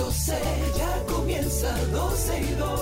[0.00, 0.32] 12,
[0.78, 2.80] ya comienza 12 y 2.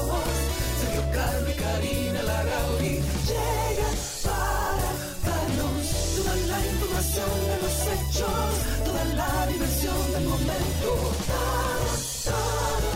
[0.80, 1.02] Sergio
[1.48, 2.94] y Karina Larrauri
[3.28, 4.90] llegan para
[5.26, 8.50] darnos toda la información de los hechos,
[8.84, 10.90] toda la diversión del momento.
[11.28, 11.90] Todo,
[12.28, 12.90] todo,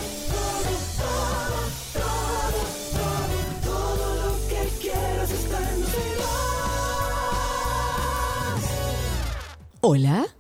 [1.03, 1.61] todo,
[1.99, 2.61] todo,
[2.95, 5.83] todo, todo, lo que quieras está en
[9.81, 10.32] Hola.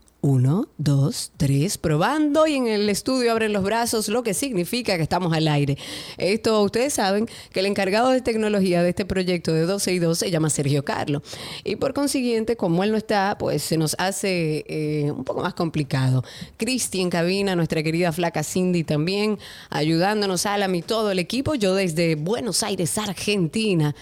[0.92, 5.32] Dos, tres, probando y en el estudio abren los brazos, lo que significa que estamos
[5.32, 5.78] al aire.
[6.18, 10.18] Esto, ustedes saben que el encargado de tecnología de este proyecto de 12 y 2
[10.18, 11.22] se llama Sergio Carlo.
[11.64, 15.54] Y por consiguiente, como él no está, pues se nos hace eh, un poco más
[15.54, 16.24] complicado.
[16.58, 19.38] Cristi en cabina, nuestra querida flaca Cindy también,
[19.70, 21.54] ayudándonos, Alam y todo el equipo.
[21.54, 23.94] Yo desde Buenos Aires, Argentina.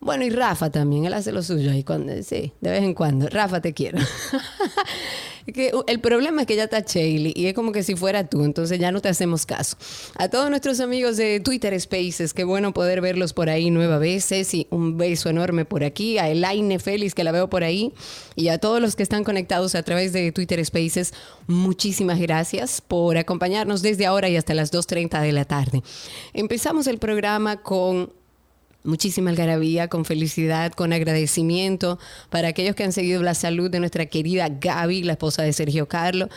[0.00, 3.28] Bueno, y Rafa también, él hace lo suyo ahí, cuando, sí, de vez en cuando.
[3.28, 3.98] Rafa, te quiero.
[5.72, 8.44] uh, el problema es que ya está Shaley y es como que si fuera tú,
[8.44, 9.76] entonces ya no te hacemos caso.
[10.16, 14.52] A todos nuestros amigos de Twitter Spaces, qué bueno poder verlos por ahí nueva veces
[14.54, 16.18] y un beso enorme por aquí.
[16.18, 17.92] A Elaine Félix, que la veo por ahí,
[18.36, 21.14] y a todos los que están conectados a través de Twitter Spaces,
[21.46, 25.82] muchísimas gracias por acompañarnos desde ahora y hasta las 2.30 de la tarde.
[26.32, 28.17] Empezamos el programa con
[28.88, 31.98] muchísima algarabía, con felicidad, con agradecimiento
[32.30, 35.86] para aquellos que han seguido la salud de nuestra querida Gaby, la esposa de Sergio
[35.86, 36.28] Carlo.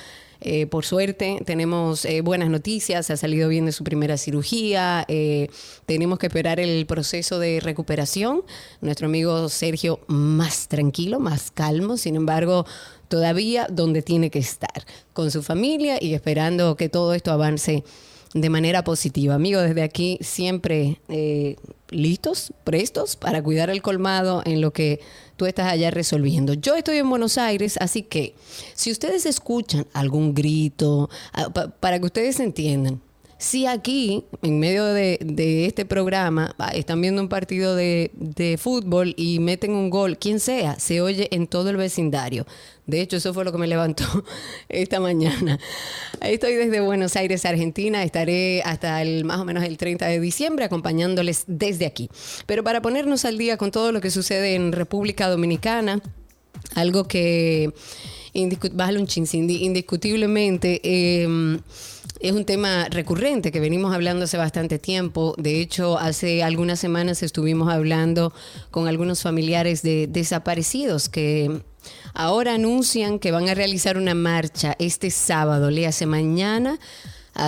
[0.44, 5.50] Eh, por suerte tenemos eh, buenas noticias, ha salido bien de su primera cirugía, eh,
[5.86, 8.44] tenemos que esperar el proceso de recuperación.
[8.82, 12.66] Nuestro amigo Sergio más tranquilo, más calmo, sin embargo,
[13.08, 17.84] todavía donde tiene que estar, con su familia y esperando que todo esto avance
[18.34, 19.36] de manera positiva.
[19.36, 21.58] Amigos, desde aquí siempre eh,
[21.90, 25.00] listos, prestos para cuidar el colmado en lo que
[25.36, 26.54] tú estás allá resolviendo.
[26.54, 28.36] Yo estoy en Buenos Aires, así que
[28.74, 33.02] si ustedes escuchan algún grito, ah, pa- para que ustedes entiendan,
[33.42, 38.12] si aquí, en medio de, este programa, están viendo un partido de,
[38.62, 42.46] fútbol y meten un gol, quien sea, se oye en todo el vecindario.
[42.86, 44.06] De hecho, eso fue lo que me levantó
[44.70, 45.58] esta mañana.
[46.22, 48.04] Estoy desde Buenos Aires, Argentina.
[48.04, 52.12] Estaré hasta el más o menos el 30 de diciembre acompañándoles desde aquí.
[52.46, 56.00] Pero para ponernos al día con todo lo que sucede en República Dominicana,
[56.76, 57.74] algo que
[58.36, 61.60] indiscu- bájale un chin, indiscutiblemente eh,
[62.22, 65.34] es un tema recurrente que venimos hablando hace bastante tiempo.
[65.38, 68.32] De hecho, hace algunas semanas estuvimos hablando
[68.70, 71.62] con algunos familiares de desaparecidos que
[72.14, 76.80] ahora anuncian que van a realizar una marcha este sábado, le hace mañana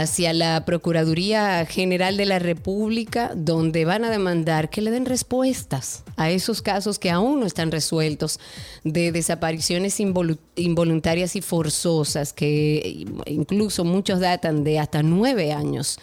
[0.01, 6.03] hacia la Procuraduría General de la República, donde van a demandar que le den respuestas
[6.17, 8.39] a esos casos que aún no están resueltos
[8.83, 15.99] de desapariciones involu- involuntarias y forzosas, que incluso muchos datan de hasta nueve años.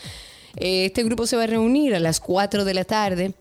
[0.57, 3.35] Eh, Este grupo se va a reunir a las 4 de la tarde.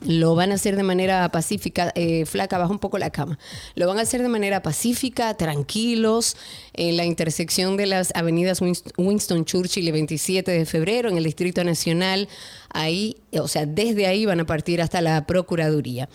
[0.00, 3.38] Lo van a hacer de manera pacífica, eh, flaca, baja un poco la cama.
[3.74, 6.36] Lo van a hacer de manera pacífica, tranquilos,
[6.74, 11.24] en la intersección de las avenidas Winst- Winston Churchill y 27 de febrero, en el
[11.24, 12.28] Distrito Nacional.
[12.70, 16.08] Ahí, o sea, desde ahí van a partir hasta la Procuraduría.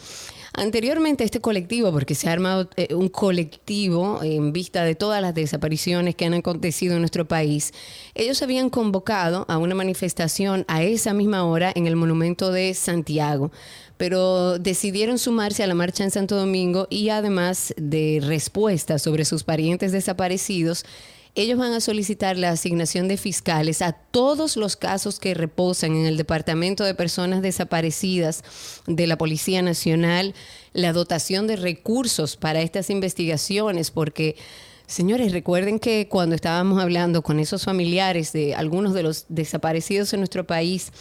[0.55, 5.33] Anteriormente este colectivo, porque se ha armado eh, un colectivo en vista de todas las
[5.33, 7.73] desapariciones que han acontecido en nuestro país,
[8.13, 13.51] ellos habían convocado a una manifestación a esa misma hora en el monumento de Santiago,
[13.97, 19.43] pero decidieron sumarse a la marcha en Santo Domingo y además de respuestas sobre sus
[19.43, 20.85] parientes desaparecidos,
[21.35, 26.05] ellos van a solicitar la asignación de fiscales a todos los casos que reposan en
[26.05, 28.43] el Departamento de Personas Desaparecidas
[28.85, 30.35] de la Policía Nacional,
[30.73, 34.35] la dotación de recursos para estas investigaciones, porque...
[34.85, 40.19] Señores, recuerden que cuando estábamos hablando con esos familiares de algunos de los desaparecidos en
[40.19, 40.91] nuestro país,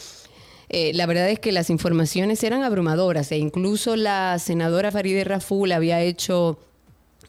[0.69, 5.73] eh, la verdad es que las informaciones eran abrumadoras e incluso la senadora Farideh Raful
[5.73, 6.61] había hecho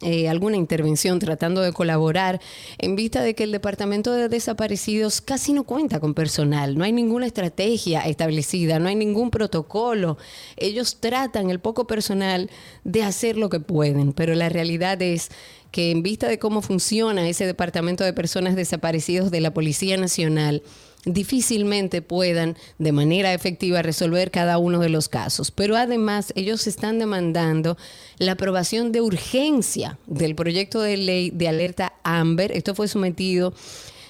[0.04, 2.42] eh, alguna intervención tratando de colaborar
[2.78, 6.92] en vista de que el Departamento de Desaparecidos casi no cuenta con personal, no hay
[6.92, 10.18] ninguna estrategia establecida, no hay ningún protocolo.
[10.58, 12.50] Ellos tratan el poco personal
[12.84, 15.30] de hacer lo que pueden, pero la realidad es
[15.72, 20.62] que en vista de cómo funciona ese Departamento de Personas Desaparecidos de la Policía Nacional,
[21.06, 25.52] difícilmente puedan de manera efectiva resolver cada uno de los casos.
[25.52, 27.78] Pero además ellos están demandando
[28.18, 32.52] la aprobación de urgencia del proyecto de ley de alerta Amber.
[32.52, 33.54] Esto fue sometido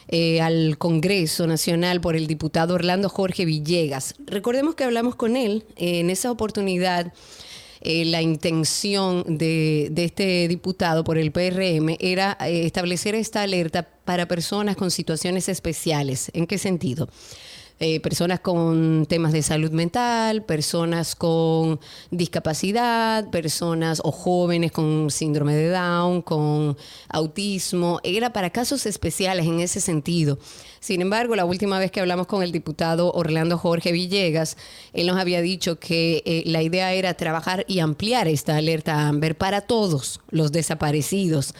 [0.07, 4.15] eh, al Congreso Nacional por el diputado Orlando Jorge Villegas.
[4.25, 7.13] Recordemos que hablamos con él en esa oportunidad.
[7.85, 14.27] Eh, la intención de, este diputado por el PRM era eh, establecer esta alerta para
[14.27, 16.31] personas con situaciones especiales.
[16.33, 17.09] ¿En qué sentido?
[17.85, 21.81] Eh, personas con temas de salud mental, personas con
[22.12, 26.77] discapacidad, personas o jóvenes con síndrome de Down, con
[27.09, 28.00] autismo.
[28.06, 30.39] Era para casos especiales en ese sentido.
[30.80, 34.56] Sin embargo, la última vez que hablamos con el diputado Orlando Jorge Villegas,
[34.94, 39.36] él nos había dicho que eh, la idea era trabajar y ampliar esta alerta AMBER
[39.36, 41.53] para todos los desaparecidos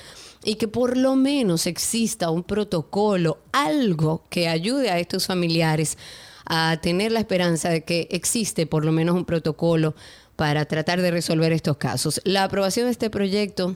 [0.44, 5.98] y que por lo menos exista un protocolo, algo que ayude a estos familiares
[6.45, 9.95] a tener la esperanza de que existe por lo menos un protocolo
[10.36, 12.22] para tratar de resolver estos casos.
[12.25, 13.75] La aprobación de este proyecto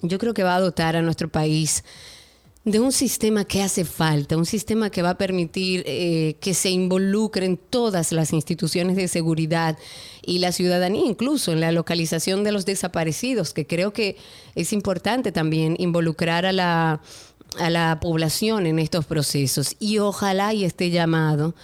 [0.00, 1.84] yo creo que va a dotar a nuestro país
[2.64, 6.70] de un sistema que hace falta, un sistema que va a permitir eh, que se
[6.70, 9.76] involucren todas las instituciones de seguridad
[10.24, 14.16] y la ciudadanía, incluso en la localización de los desaparecidos, que creo que
[14.54, 17.02] es importante también involucrar a la,
[17.58, 19.74] a la población en estos procesos.
[19.80, 21.56] Y ojalá y esté llamado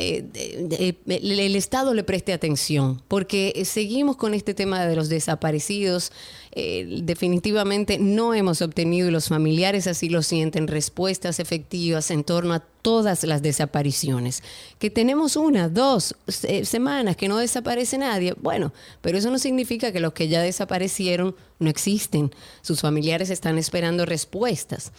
[0.00, 6.12] eh, el Estado le preste atención, porque seguimos con este tema de los desaparecidos.
[6.52, 12.54] Eh, definitivamente no hemos obtenido, y los familiares así lo sienten, respuestas efectivas en torno
[12.54, 14.42] a todas las desapariciones.
[14.78, 16.14] Que tenemos una, dos
[16.62, 18.72] semanas que no desaparece nadie, bueno,
[19.02, 22.30] pero eso no significa que los que ya desaparecieron no existen.
[22.62, 24.92] Sus familiares están esperando respuestas.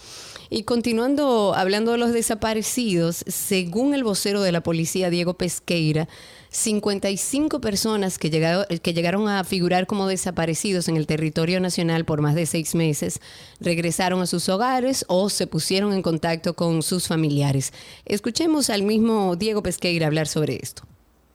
[0.49, 6.07] Y continuando hablando de los desaparecidos, según el vocero de la policía, Diego Pesqueira,
[6.51, 8.29] 55 personas que
[8.81, 13.21] que llegaron a figurar como desaparecidos en el territorio nacional por más de seis meses
[13.59, 17.73] regresaron a sus hogares o se pusieron en contacto con sus familiares.
[18.05, 20.83] Escuchemos al mismo Diego Pesqueira hablar sobre esto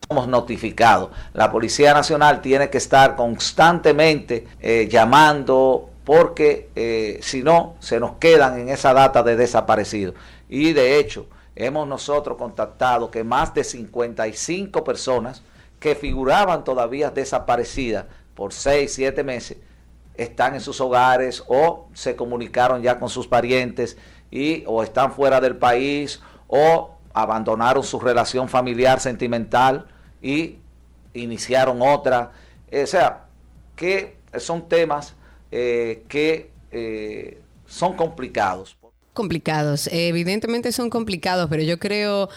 [0.07, 1.09] somos notificados.
[1.33, 8.17] La Policía Nacional tiene que estar constantemente eh, llamando porque eh, si no, se nos
[8.17, 10.13] quedan en esa data de desaparecidos.
[10.47, 11.25] Y de hecho,
[11.55, 15.41] hemos nosotros contactado que más de 55 personas
[15.79, 19.57] que figuraban todavía desaparecidas por 6, 7 meses,
[20.15, 23.97] están en sus hogares o se comunicaron ya con sus parientes
[24.31, 29.87] y o están fuera del país o abandonaron su relación familiar sentimental
[30.21, 30.59] y
[31.13, 32.31] iniciaron otra.
[32.71, 33.25] O sea,
[33.75, 35.15] que son temas
[35.51, 38.77] eh, que eh, son complicados.
[39.15, 42.29] Complicados, evidentemente son complicados, pero yo creo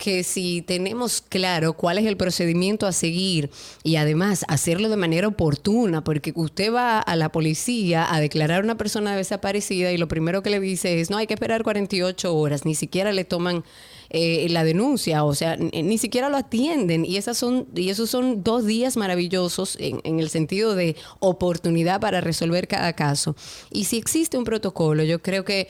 [0.00, 3.50] que si tenemos claro cuál es el procedimiento a seguir
[3.82, 8.64] y además hacerlo de manera oportuna, porque usted va a la policía a declarar a
[8.64, 12.34] una persona desaparecida y lo primero que le dice es, no, hay que esperar 48
[12.34, 13.62] horas, ni siquiera le toman
[14.08, 18.42] eh, la denuncia, o sea, ni siquiera lo atienden y esas son y esos son
[18.42, 23.36] dos días maravillosos en, en, el sentido de oportunidad para resolver cada caso.
[23.70, 25.68] Y si existe un protocolo, yo creo que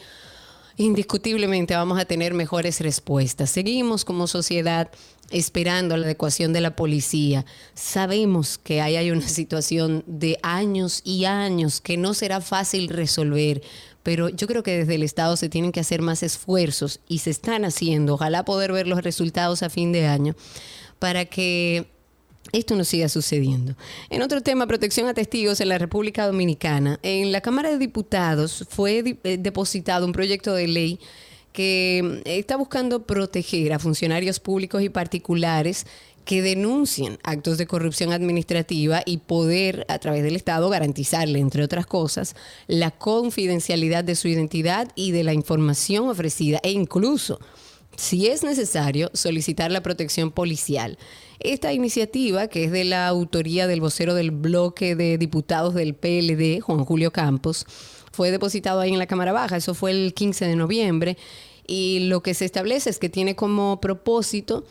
[0.80, 3.50] indiscutiblemente vamos a tener mejores respuestas.
[3.50, 4.90] Seguimos como sociedad
[5.30, 7.44] esperando la adecuación de la policía.
[7.74, 13.62] Sabemos que ahí hay una situación de años y años que no será fácil resolver,
[14.02, 17.30] pero yo creo que desde el Estado se tienen que hacer más esfuerzos y se
[17.30, 18.14] están haciendo.
[18.14, 20.34] Ojalá poder ver los resultados a fin de año
[20.98, 21.88] para que
[22.52, 23.74] esto no siga sucediendo.
[24.08, 26.98] En otro tema, protección a testigos en la República Dominicana.
[27.02, 31.00] En la Cámara de Diputados fue eh, depositado un proyecto de ley
[31.52, 35.86] que está buscando proteger a funcionarios públicos y particulares
[36.24, 41.86] que denuncien actos de corrupción administrativa y poder, a través del Estado, garantizarle, entre otras
[41.86, 42.36] cosas,
[42.68, 47.40] la confidencialidad de su identidad y de la información ofrecida e incluso,
[47.96, 50.98] si es necesario, solicitar la protección policial.
[51.40, 56.60] Esta iniciativa, que es de la autoría del vocero del bloque de diputados del PLD,
[56.60, 57.64] Juan Julio Campos,
[58.12, 61.16] fue depositado ahí en la Cámara Baja, eso fue el 15 de noviembre,
[61.66, 64.64] y lo que se establece es que tiene como propósito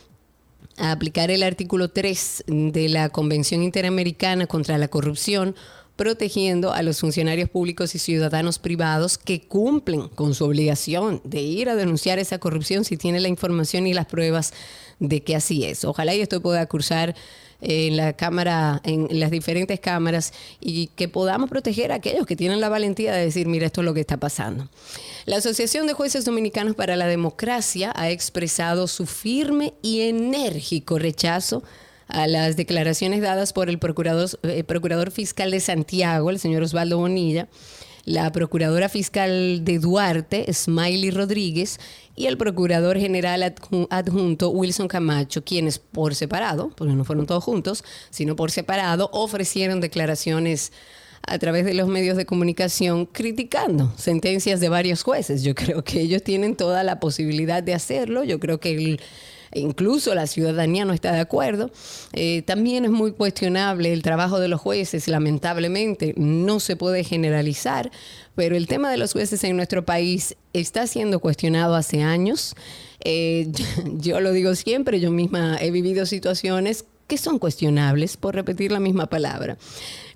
[0.78, 5.56] aplicar el artículo 3 de la Convención Interamericana contra la Corrupción
[6.00, 11.68] protegiendo a los funcionarios públicos y ciudadanos privados que cumplen con su obligación de ir
[11.68, 14.54] a denunciar esa corrupción si tiene la información y las pruebas
[15.00, 15.84] de que así es.
[15.84, 17.16] Ojalá y esto pueda cursar
[17.60, 22.62] en la cámara, en las diferentes cámaras y que podamos proteger a aquellos que tienen
[22.62, 24.70] la valentía de decir, mira, esto es lo que está pasando.
[25.26, 31.62] La Asociación de Jueces Dominicanos para la Democracia ha expresado su firme y enérgico rechazo
[32.10, 36.98] a las declaraciones dadas por el procurador, eh, procurador fiscal de Santiago, el señor Osvaldo
[36.98, 37.48] Bonilla,
[38.04, 41.80] la procuradora fiscal de Duarte, Smiley Rodríguez,
[42.16, 43.56] y el procurador general
[43.90, 49.80] adjunto Wilson Camacho, quienes por separado, porque no fueron todos juntos, sino por separado, ofrecieron
[49.80, 50.74] declaraciones
[51.22, 55.44] a través de los medios de comunicación criticando sentencias de varios jueces.
[55.44, 58.24] Yo creo que ellos tienen toda la posibilidad de hacerlo.
[58.24, 59.00] Yo creo que el
[59.54, 61.72] incluso la ciudadanía no está de acuerdo.
[62.14, 67.92] Eh, también es muy cuestionable el trabajo de los jueces, lamentablemente no se puede generalizar,
[68.36, 72.56] pero el tema de los jueces en nuestro país está siendo cuestionado hace años.
[73.04, 73.52] Eh,
[73.98, 78.80] yo lo digo siempre, yo misma he vivido situaciones que son cuestionables, por repetir la
[78.80, 79.58] misma palabra.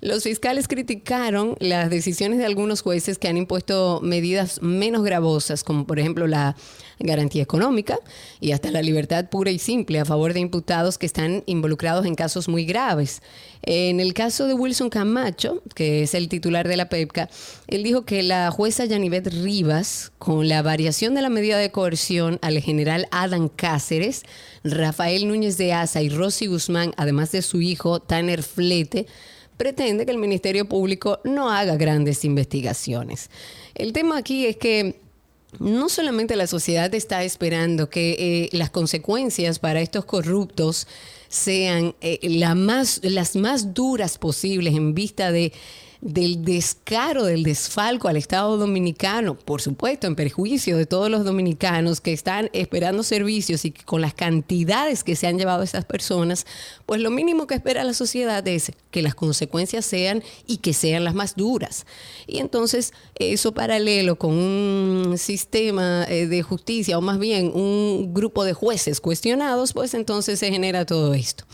[0.00, 5.86] Los fiscales criticaron las decisiones de algunos jueces que han impuesto medidas menos gravosas, como
[5.86, 6.56] por ejemplo la
[6.98, 7.98] garantía económica
[8.40, 12.14] y hasta la libertad pura y simple a favor de imputados que están involucrados en
[12.14, 13.22] casos muy graves.
[13.62, 17.30] En el caso de Wilson Camacho, que es el titular de la PEPCA,
[17.66, 22.38] él dijo que la jueza Yanivet Rivas, con la variación de la medida de coerción
[22.42, 24.22] al general Adam Cáceres,
[24.64, 29.06] Rafael Núñez de Asa y Rosy Guzmán, además de su hijo Tanner Flete,
[29.56, 33.30] pretende que el Ministerio Público no haga grandes investigaciones.
[33.74, 35.00] El tema aquí es que
[35.60, 40.86] no solamente la sociedad está esperando que eh, las consecuencias para estos corruptos
[41.28, 42.18] sean eh,
[42.54, 45.52] más, las más duras posibles en vista de
[46.04, 52.02] del descaro, del desfalco al Estado dominicano, por supuesto, en perjuicio de todos los dominicanos
[52.02, 56.44] que están esperando servicios y con las cantidades que se han llevado esas personas,
[56.84, 61.04] pues lo mínimo que espera la sociedad es que las consecuencias sean y que sean
[61.04, 61.86] las más duras.
[62.26, 68.44] Y entonces eso paralelo con un sistema eh, de justicia o más bien un grupo
[68.44, 71.44] de jueces cuestionados, pues entonces se genera todo esto.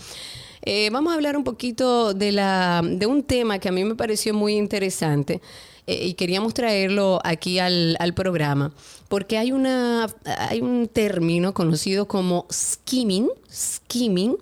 [0.63, 3.95] Eh, vamos a hablar un poquito de, la, de un tema que a mí me
[3.95, 5.41] pareció muy interesante
[5.87, 8.73] eh, y queríamos traerlo aquí al, programa,
[9.09, 14.37] porque hay, una, hay un término conocido como skimming, skimming,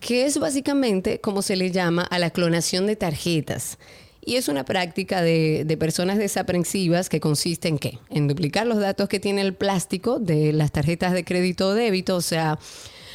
[0.00, 3.78] que es básicamente como se le llama a la clonación de tarjetas.
[4.22, 7.98] Y es una práctica de, de, personas desaprensivas que consiste en qué?
[8.10, 12.16] En duplicar los datos que tiene el plástico de las tarjetas de crédito o débito,
[12.16, 12.58] o sea,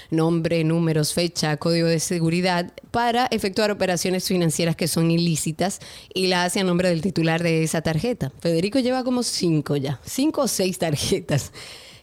[0.10, 5.80] nombre, números, fecha, código de seguridad, para efectuar operaciones financieras que son ilícitas
[6.14, 8.32] y la hace a nombre del titular de esa tarjeta.
[8.40, 11.52] Federico lleva como cinco ya, cinco o seis tarjetas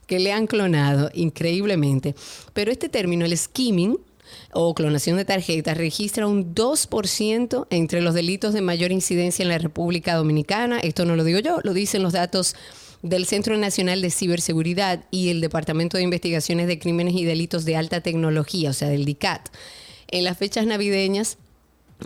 [0.06, 2.14] que le han clonado increíblemente.
[2.52, 3.98] Pero este término, el skimming,
[4.52, 9.58] o clonación de tarjetas registra un 2% entre los delitos de mayor incidencia en la
[9.58, 10.78] República Dominicana.
[10.80, 12.54] Esto no lo digo yo, lo dicen los datos
[13.02, 17.76] del Centro Nacional de Ciberseguridad y el Departamento de Investigaciones de Crímenes y Delitos de
[17.76, 19.48] Alta Tecnología, o sea, del DICAT.
[20.08, 21.38] En las fechas navideñas,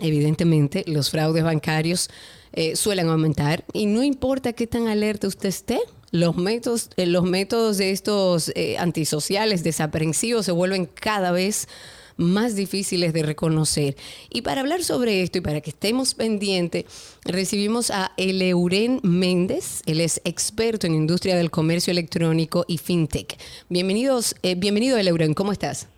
[0.01, 2.09] evidentemente, los fraudes bancarios
[2.53, 5.79] eh, suelen aumentar y no importa qué tan alerta usted esté,
[6.11, 11.67] los métodos, eh, los métodos de estos eh, antisociales desaprensivos se vuelven cada vez más
[12.55, 13.95] difíciles de reconocer.
[14.29, 16.85] Y para hablar sobre esto y para que estemos pendientes,
[17.25, 19.83] recibimos a Eleuren Méndez.
[19.85, 23.37] Él es experto en industria del comercio electrónico y fintech.
[23.69, 25.89] Bienvenidos, eh, bienvenido Eleuren, ¿cómo estás?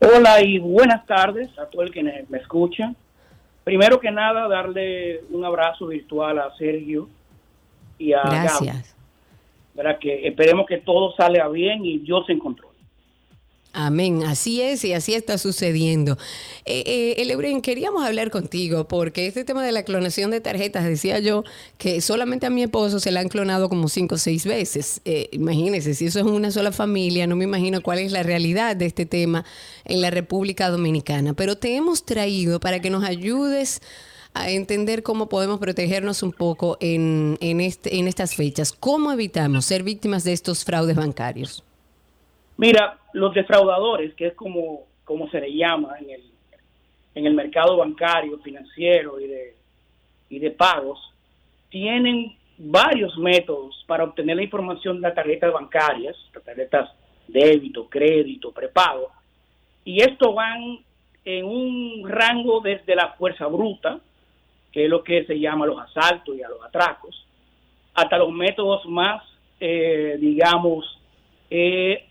[0.00, 2.94] Hola y buenas tardes a todo el que me escucha.
[3.64, 7.08] Primero que nada, darle un abrazo virtual a Sergio
[7.98, 8.94] y a Gracias.
[9.74, 12.73] Para que esperemos que todo salga bien y Dios se encontró.
[13.76, 16.16] Amén, así es y así está sucediendo.
[16.64, 21.42] Eh, eh queríamos hablar contigo porque este tema de la clonación de tarjetas, decía yo
[21.76, 25.00] que solamente a mi esposo se la han clonado como cinco o seis veces.
[25.04, 28.76] Eh, imagínense, si eso es una sola familia, no me imagino cuál es la realidad
[28.76, 29.44] de este tema
[29.84, 31.34] en la República Dominicana.
[31.34, 33.80] Pero te hemos traído para que nos ayudes
[34.34, 38.70] a entender cómo podemos protegernos un poco en, en, este, en estas fechas.
[38.70, 41.64] ¿Cómo evitamos ser víctimas de estos fraudes bancarios?
[42.56, 46.22] Mira, los defraudadores, que es como, como se le llama en el,
[47.14, 49.56] en el mercado bancario, financiero y de,
[50.30, 51.12] y de pagos,
[51.68, 56.90] tienen varios métodos para obtener la información de las tarjetas bancarias, las tarjetas
[57.26, 59.10] débito, crédito, prepago,
[59.84, 60.78] y esto van
[61.24, 63.98] en un rango desde la fuerza bruta,
[64.72, 67.26] que es lo que se llama los asaltos y a los atracos,
[67.94, 69.22] hasta los métodos más,
[69.60, 71.00] eh, digamos,
[71.50, 72.06] eh,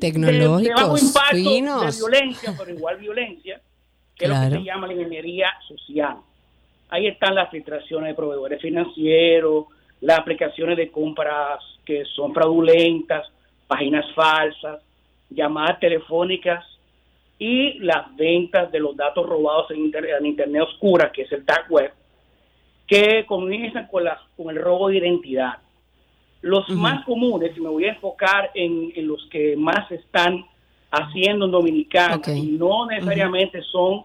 [0.00, 1.98] tecnológicos, de, impacto finos.
[2.00, 3.60] de violencia, pero igual violencia,
[4.16, 6.16] que es lo que se llama la ingeniería social.
[6.90, 9.66] Ahí están las filtraciones de proveedores financieros,
[10.00, 13.26] las aplicaciones de compras que son fraudulentas,
[13.66, 14.80] páginas falsas,
[15.30, 16.64] llamadas telefónicas
[17.38, 21.44] y las ventas de los datos robados en, inter- en Internet oscura, que es el
[21.46, 21.90] dark web,
[22.86, 25.54] que comienzan con, la- con el robo de identidad.
[26.42, 30.44] Los más comunes, y me voy a enfocar en, en los que más están
[30.90, 34.02] haciendo en Dominicana, y no necesariamente son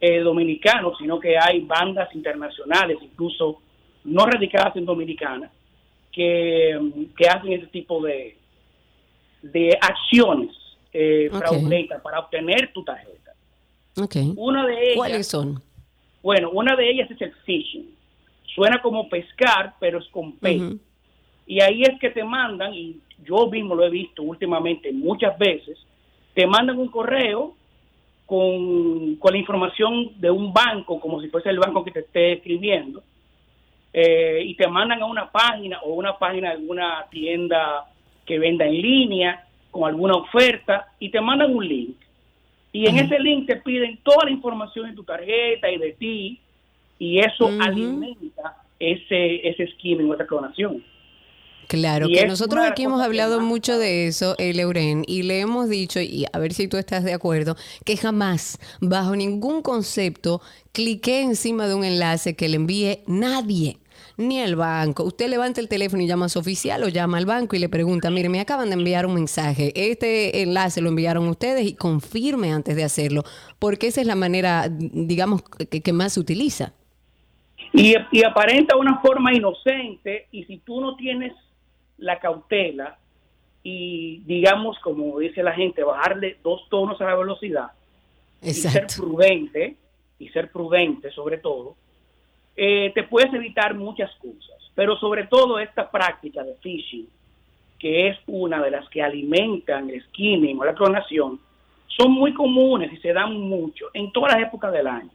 [0.00, 3.60] eh, dominicanos, sino que hay bandas internacionales, incluso
[4.04, 5.50] no radicadas en Dominicana,
[6.10, 8.36] que, que hacen ese tipo de,
[9.42, 10.50] de acciones
[10.92, 13.32] eh, fraudulentas para obtener tu tarjeta.
[14.36, 15.62] Una de ellas, ¿Cuáles son?
[16.22, 17.94] bueno, una de ellas es el phishing.
[18.54, 20.56] Suena como pescar, pero es con P.
[20.56, 20.78] Ujú.
[21.46, 25.78] Y ahí es que te mandan, y yo mismo lo he visto últimamente muchas veces,
[26.34, 27.54] te mandan un correo
[28.26, 32.32] con, con la información de un banco, como si fuese el banco que te esté
[32.32, 33.02] escribiendo,
[33.92, 37.84] eh, y te mandan a una página o una página de alguna tienda
[38.24, 41.96] que venda en línea con alguna oferta y te mandan un link.
[42.72, 46.40] Y en ese link te piden toda la información de tu tarjeta y de ti,
[46.98, 50.82] y eso alimenta ese, ese skimming o esa clonación.
[51.72, 55.40] Claro, Y que nosotros aquí hemos hablado más mucho de eso, el Euren, y le
[55.40, 60.42] hemos dicho, y a ver si tú estás de acuerdo, que jamás, bajo ningún concepto,
[60.72, 63.78] clique encima de un enlace que le envíe nadie,
[64.18, 65.02] ni el banco.
[65.04, 67.70] Usted levanta el teléfono y llama a su oficial o llama al banco y le
[67.70, 72.52] pregunta, mire, me acaban de enviar un mensaje, este enlace lo enviaron ustedes y confirme
[72.52, 73.22] antes de hacerlo,
[73.58, 76.74] porque esa es la manera, digamos, que, que más se utiliza.
[77.72, 81.32] Y, y aparenta una forma inocente y si tú no tienes
[82.02, 82.98] la cautela
[83.62, 87.70] y digamos, como dice la gente, bajarle dos tonos a la velocidad
[88.42, 89.76] y ser prudente,
[90.18, 91.76] y ser prudente sobre todo,
[92.56, 94.58] eh, te puedes evitar muchas cosas.
[94.74, 97.08] Pero sobre todo esta práctica de phishing,
[97.78, 101.40] que es una de las que alimentan el skimming o la clonación,
[101.86, 105.10] son muy comunes y se dan mucho en todas las épocas del año.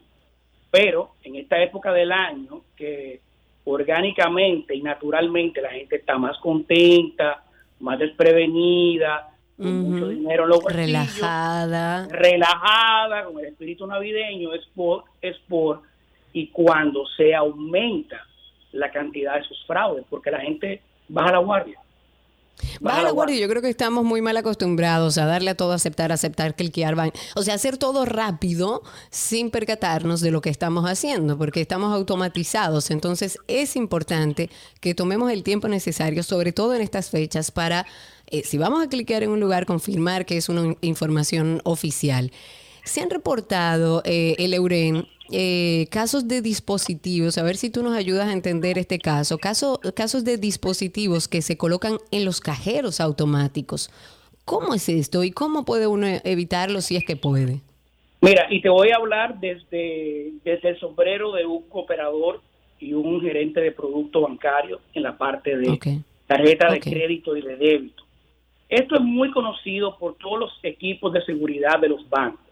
[0.69, 3.21] Pero en esta época del año, que
[3.67, 7.43] orgánicamente y naturalmente la gente está más contenta,
[7.79, 12.07] más desprevenida, con mucho dinero en los bolsillos, Relajada.
[12.09, 15.81] relajada, con el espíritu navideño, es por, es por,
[16.31, 18.25] y cuando se aumenta
[18.71, 21.79] la cantidad de esos fraudes, porque la gente baja la guardia.
[22.81, 26.11] Baja la guardia, yo creo que estamos muy mal acostumbrados a darle a todo, aceptar,
[26.11, 27.11] aceptar, cliquear, van.
[27.35, 32.91] O sea, hacer todo rápido sin percatarnos de lo que estamos haciendo, porque estamos automatizados.
[32.91, 34.49] Entonces, es importante
[34.81, 37.85] que tomemos el tiempo necesario, sobre todo en estas fechas, para,
[38.27, 42.31] eh, si vamos a cliquear en un lugar, confirmar que es una in- información oficial.
[42.83, 47.95] Se han reportado, eh, el Euren, eh, casos de dispositivos, a ver si tú nos
[47.95, 53.01] ayudas a entender este caso, caso, casos de dispositivos que se colocan en los cajeros
[53.01, 53.89] automáticos.
[54.45, 57.61] ¿Cómo es esto y cómo puede uno evitarlo si es que puede?
[58.21, 62.41] Mira, y te voy a hablar desde, desde el sombrero de un cooperador
[62.79, 67.55] y un gerente de producto bancario en la parte de tarjeta de crédito y de
[67.57, 68.03] débito.
[68.69, 72.46] Esto es muy conocido por todos los equipos de seguridad de los bancos.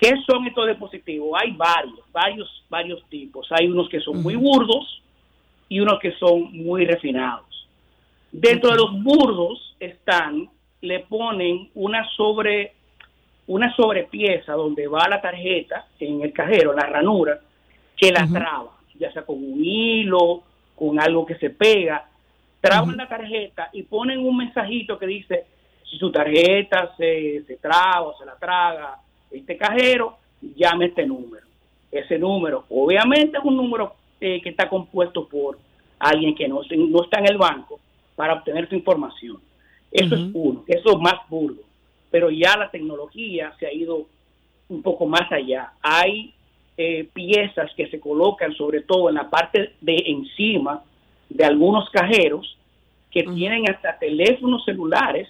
[0.00, 1.38] ¿Qué son estos dispositivos?
[1.38, 3.46] Hay varios, varios, varios tipos.
[3.50, 5.02] Hay unos que son muy burdos
[5.68, 7.68] y unos que son muy refinados.
[8.32, 10.48] Dentro de los burdos están,
[10.80, 12.72] le ponen una sobre
[13.46, 17.40] una sobrepieza donde va la tarjeta en el cajero, la ranura,
[17.96, 20.44] que la traba, ya sea con un hilo,
[20.76, 22.08] con algo que se pega,
[22.60, 25.46] traban la tarjeta y ponen un mensajito que dice,
[25.84, 28.96] si su tarjeta se, se traba o se la traga
[29.30, 31.46] este cajero, llame este número.
[31.90, 35.58] Ese número, obviamente es un número eh, que está compuesto por
[35.98, 37.80] alguien que no, no está en el banco
[38.14, 39.38] para obtener su información.
[39.90, 41.62] Eso es uno, eso es más burdo.
[42.10, 44.06] Pero ya la tecnología se ha ido
[44.68, 45.72] un poco más allá.
[45.82, 46.32] Hay
[46.76, 50.82] eh, piezas que se colocan sobre todo en la parte de encima
[51.28, 52.56] de algunos cajeros
[53.10, 55.28] que tienen hasta teléfonos celulares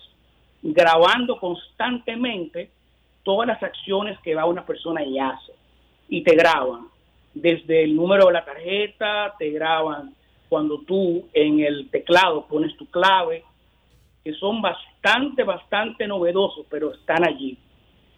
[0.63, 2.71] grabando constantemente
[3.23, 5.53] todas las acciones que va una persona y hace.
[6.09, 6.89] Y te graban
[7.35, 10.15] desde el número de la tarjeta, te graban
[10.49, 13.45] cuando tú en el teclado pones tu clave,
[14.25, 17.57] que son bastante, bastante novedosos, pero están allí.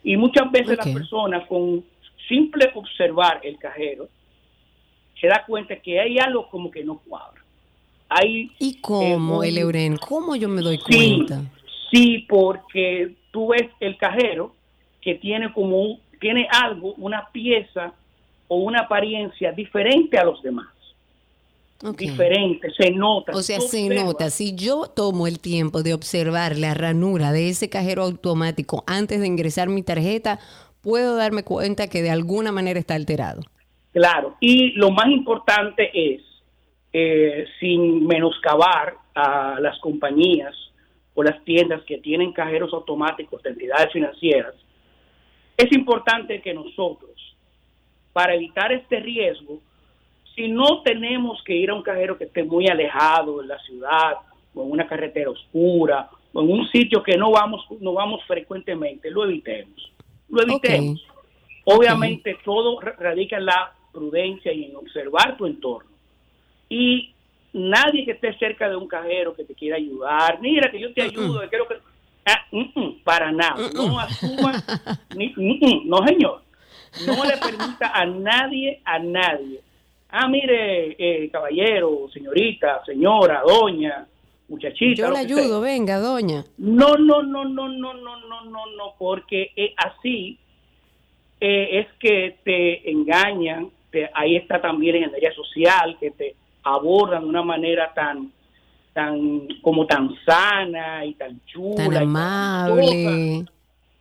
[0.03, 0.85] Y muchas veces Ok.
[0.87, 1.85] las personas con
[2.29, 4.09] simple observar el cajero
[5.21, 7.41] se da cuenta que hay algo como que no cuadra.
[8.09, 9.97] Hay, ¿Y cómo, eh, el Euren?
[9.97, 11.43] ¿Cómo yo me doy Sí, cuenta?
[11.91, 14.55] sí, porque tú ves el cajero
[15.03, 17.93] que tiene como un- tiene algo, una pieza
[18.49, 20.69] o una apariencia diferente a los demás.
[21.99, 23.33] Diferente, se nota.
[23.33, 27.69] O sea, se nota, si yo tomo el tiempo de observar la ranura de ese
[27.69, 30.38] cajero automático antes de ingresar mi tarjeta,
[30.81, 33.43] puedo darme cuenta que de alguna manera está alterado.
[33.93, 36.23] Claro, y lo más importante es,
[36.93, 40.55] eh, sin menoscabar a las compañías
[41.15, 44.55] o las tiendas que tienen cajeros automáticos de entidades financieras,
[45.62, 47.11] es importante que nosotros,
[48.12, 49.61] para evitar este riesgo,
[50.35, 54.14] si no tenemos que ir a un cajero que esté muy alejado en la ciudad
[54.55, 59.11] o en una carretera oscura o en un sitio que no vamos no vamos frecuentemente,
[59.11, 59.90] lo evitemos.
[60.29, 61.07] Lo evitemos.
[61.64, 65.90] Obviamente todo ra- radica en la prudencia y en observar tu entorno.
[66.68, 67.12] Y
[67.53, 71.03] nadie que esté cerca de un cajero que te quiera ayudar, mira que yo te
[71.03, 71.77] ayudo, que quiero que...
[72.25, 74.55] Ah, mm, mm, para nada, no asuman,
[75.17, 76.43] ni- mm, mm, no señor,
[77.07, 79.61] no le permita a nadie, a nadie.
[80.09, 84.07] Ah, mire, eh, caballero, señorita, señora, doña,
[84.49, 84.95] muchachita.
[85.03, 85.23] Yo le sea.
[85.23, 86.45] ayudo, venga, doña.
[86.59, 90.39] No, no, no, no, no, no, no, no, no, porque eh, así
[91.41, 96.35] eh, es que te engañan, te- ahí está también en el área social, que te
[96.63, 98.31] abordan de una manera tan,
[98.93, 101.77] tan, como tan sana y tan chula.
[101.77, 103.45] Tan y tan amable.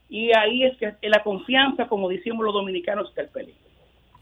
[0.09, 3.61] Y ahí es que la confianza, como decimos los dominicanos, está el peligro.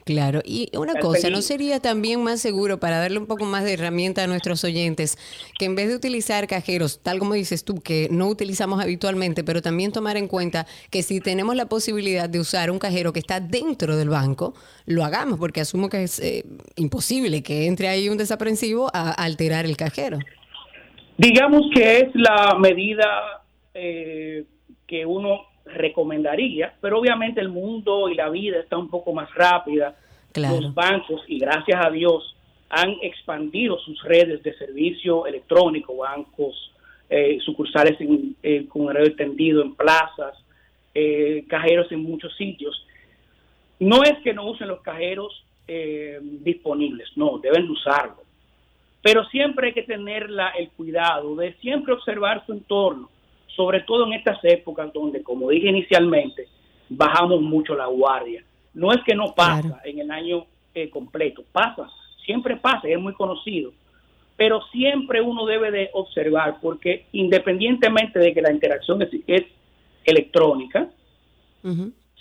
[0.09, 3.73] Claro, y una cosa, ¿no sería también más seguro para darle un poco más de
[3.73, 5.19] herramienta a nuestros oyentes
[5.59, 9.61] que en vez de utilizar cajeros, tal como dices tú, que no utilizamos habitualmente, pero
[9.61, 13.39] también tomar en cuenta que si tenemos la posibilidad de usar un cajero que está
[13.39, 14.55] dentro del banco,
[14.87, 16.43] lo hagamos, porque asumo que es eh,
[16.75, 20.17] imposible que entre ahí un desaprensivo a alterar el cajero.
[21.19, 23.41] Digamos que es la medida
[23.73, 24.45] eh,
[24.87, 29.97] que uno recomendaría, pero obviamente el mundo y la vida está un poco más rápida.
[30.31, 30.61] Claro.
[30.61, 32.37] Los bancos, y gracias a Dios,
[32.69, 36.71] han expandido sus redes de servicio electrónico, bancos,
[37.09, 40.37] eh, sucursales en- eh, con horario extendido en plazas,
[40.95, 42.87] eh, cajeros en muchos sitios.
[43.77, 48.28] No es que no usen los cajeros eh, disponibles, no, deben de usarlo
[49.01, 53.09] pero siempre hay que tener la- el cuidado de siempre observar su entorno,
[53.55, 56.47] sobre todo en estas épocas donde, como dije inicialmente,
[56.89, 58.43] bajamos mucho la guardia.
[58.73, 59.77] No es que no pasa Claro.
[59.85, 61.89] en el año eh, completo, pasa,
[62.25, 63.71] siempre pasa, es muy conocido,
[64.37, 69.43] pero siempre uno debe de observar, porque independientemente de que la interacción es, es
[70.05, 70.87] electrónica,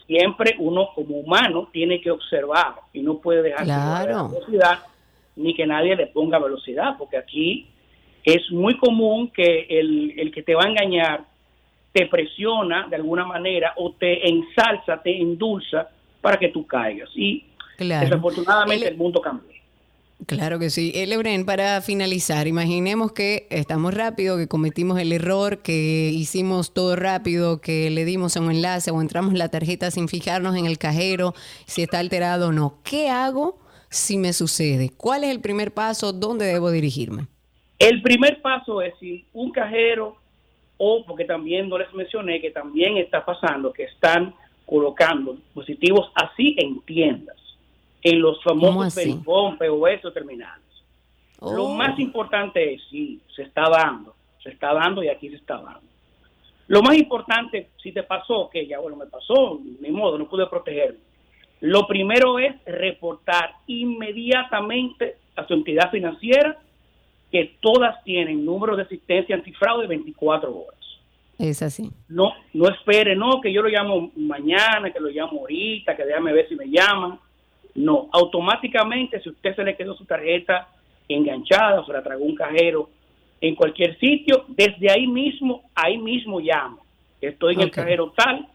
[0.07, 4.11] siempre uno como humano tiene que observar y no puede dejar Claro.
[4.13, 4.79] la velocidad
[5.39, 7.67] ni que nadie le ponga velocidad, porque aquí
[8.25, 11.25] es muy común que el, el que te va a engañar
[11.93, 15.89] te presiona de alguna manera o te ensalza, te endulza
[16.21, 17.09] para que tú caigas.
[17.15, 17.45] Y
[17.79, 18.05] Claro.
[18.07, 19.49] desafortunadamente El- el mundo cambió.
[20.27, 20.91] Claro que sí.
[20.97, 27.61] Elebren, para finalizar, imaginemos que estamos rápido, que cometimos el error, que hicimos todo rápido,
[27.61, 31.35] que le dimos un enlace o entramos la tarjeta sin fijarnos en el cajero,
[31.67, 32.79] si está alterado o no.
[32.83, 34.91] ¿Qué hago si me sucede?
[34.97, 36.13] ¿Cuál es el primer paso?
[36.13, 37.27] ¿Dónde debo dirigirme?
[37.79, 40.17] El primer paso es si un cajero
[40.79, 44.35] o porque también no les mencioné que también está pasando que están
[44.67, 47.37] colocando dispositivos así en tiendas,
[48.03, 49.11] en los ¿Cómo famosos así?
[49.13, 50.65] Pericón, POS terminales.
[51.41, 51.75] Lo Oh.
[51.75, 55.81] más importante es si se está dando, se está dando y aquí se está dando.
[56.67, 60.47] Lo más importante, si te pasó, que ya bueno, me pasó, ni modo, no pude
[60.49, 60.99] protegerme.
[61.61, 66.57] Lo primero es reportar inmediatamente a su entidad financiera
[67.31, 70.79] que todas tienen número de asistencia antifraude 24 horas.
[71.39, 71.91] Es así.
[72.09, 76.33] No, no espere, no, que yo lo llamo mañana, que lo llamo ahorita, que déjame
[76.33, 77.19] ver si me llaman.
[77.75, 80.69] No, automáticamente si usted se le quedó su tarjeta
[81.09, 82.91] enganchada o se la tragó un cajero
[83.41, 86.79] en cualquier sitio, desde ahí mismo, ahí mismo llama.
[87.21, 88.49] Estoy en el cajero tal,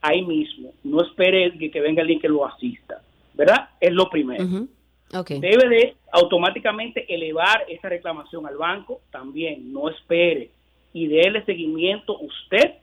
[0.00, 0.72] ahí mismo.
[0.84, 3.02] No espere que, que venga alguien que lo asista.
[3.34, 3.68] ¿Verdad?
[3.80, 4.68] Es lo primero Ujú.
[5.14, 5.30] Ok.
[5.30, 10.50] debe de automáticamente elevar esa reclamación al banco también, no espere
[10.92, 12.74] y déle seguimiento usted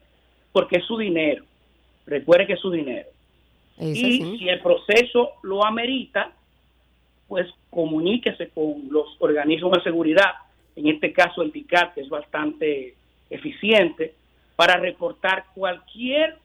[0.54, 1.44] porque es su dinero.
[2.06, 3.10] Recuerde que es su dinero.
[3.78, 4.38] Es y así.
[4.38, 6.32] si el proceso lo amerita,
[7.28, 10.36] pues comuníquese con los organismos de seguridad,
[10.78, 12.96] en este caso el DICAT, que es bastante
[13.30, 14.14] eficiente,
[14.56, 16.38] para reportar cualquier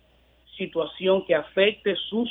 [0.56, 2.28] situación que afecte sus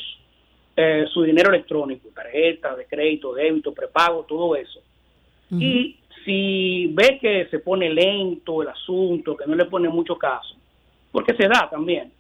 [0.82, 4.80] eh, su dinero electrónico, tarjeta de crédito, débito, prepago, todo eso.
[5.52, 10.56] Y si ve que se pone lento el asunto, que no le pone mucho caso,
[11.12, 12.14] porque se da también,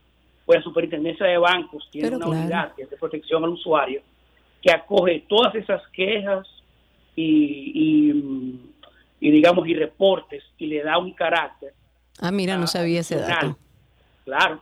[0.45, 4.01] pues la Superintendencia de Bancos tiene una unidad que es de protección al usuario
[4.62, 6.45] que acoge todas esas quejas
[7.15, 8.12] y,
[9.21, 11.73] y, digamos y reportes y le da un carácter.
[12.19, 13.57] Ah, mira, no sabía ese dato.
[14.25, 14.62] Claro.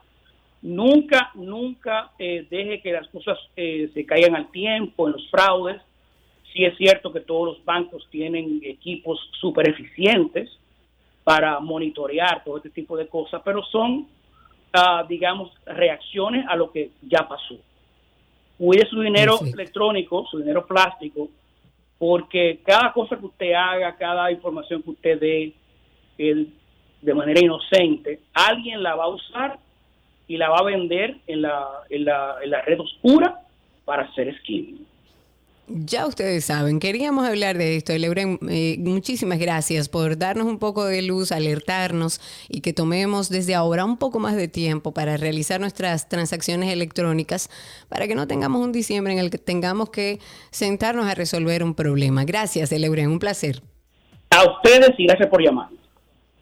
[0.61, 5.81] Nunca, nunca eh, deje que las cosas eh, se caigan al tiempo en los fraudes.
[6.51, 10.49] Sí es cierto que todos los bancos tienen equipos súper eficientes
[11.23, 14.07] para monitorear todo este tipo de cosas, pero son,
[14.73, 17.55] ah, digamos, reacciones a lo que ya pasó.
[18.57, 21.29] Cuide su dinero electrónico, su dinero plástico,
[21.99, 25.53] porque cada cosa que usted haga, cada información que usted dé
[26.17, 29.59] de manera inocente, alguien la va a usar
[30.27, 33.41] y la va a vender en la, en la, en la red oscura
[33.85, 34.85] para hacer skimming.
[35.69, 37.91] Ya ustedes saben, queríamos hablar de esto.
[37.97, 43.53] Leuren, eh, muchísimas gracias por darnos un poco de luz, alertarnos y que tomemos desde
[43.53, 47.49] ahora un poco más de tiempo para realizar nuestras transacciones electrónicas
[47.89, 50.19] para que no tengamos un diciembre en el que tengamos que
[50.51, 52.23] sentarnos a resolver un problema.
[52.23, 53.61] Gracias, Leuren, un placer.
[54.29, 55.67] A ustedes y gracias por llamar.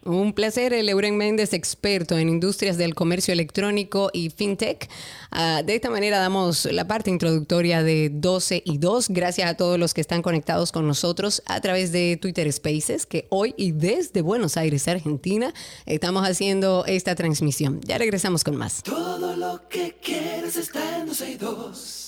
[0.05, 4.87] Un placer, Euren Méndez, experto en industrias del comercio electrónico y fintech.
[5.31, 9.07] Ah, de esta manera damos la parte introductoria de 12 y 2.
[9.09, 13.25] Gracias a todos los que están conectados con nosotros a través de Twitter Spaces, que
[13.31, 15.55] hoy y desde Buenos Aires, Argentina,
[15.87, 17.81] estamos haciendo esta transmisión.
[17.81, 18.83] Ya regresamos con más.
[18.83, 22.05] Todo lo que quieres está en 12 y 2.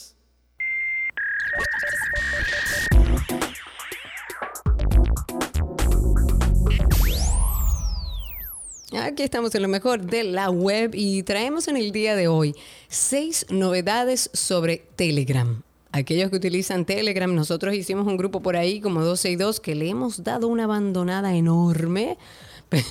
[8.95, 12.55] Aquí estamos en lo mejor de la web y traemos en el día de hoy
[12.87, 15.61] seis novedades sobre Telegram.
[15.91, 19.75] Aquellos que utilizan Telegram, nosotros hicimos un grupo por ahí como 12 y 2 que
[19.75, 22.17] le hemos dado una abandonada enorme
[22.69, 22.85] pero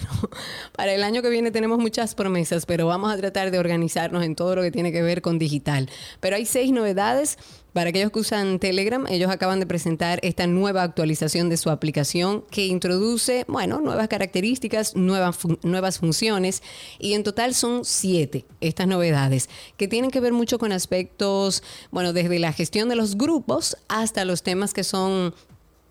[0.73, 4.35] para el año que viene tenemos muchas promesas, pero vamos a tratar de organizarnos en
[4.35, 5.89] todo lo que tiene que ver con digital.
[6.21, 7.39] Pero hay seis novedades
[7.77, 12.43] para aquellos que usan Telegram, ellos acaban de presentar esta nueva actualización de su aplicación
[12.51, 16.63] que introduce, bueno, nuevas características, nuevas, nuevas funciones
[16.99, 22.15] y en total son siete estas novedades que tienen que ver mucho con aspectos, bueno,
[22.15, 25.35] desde la gestión de los grupos hasta los temas que son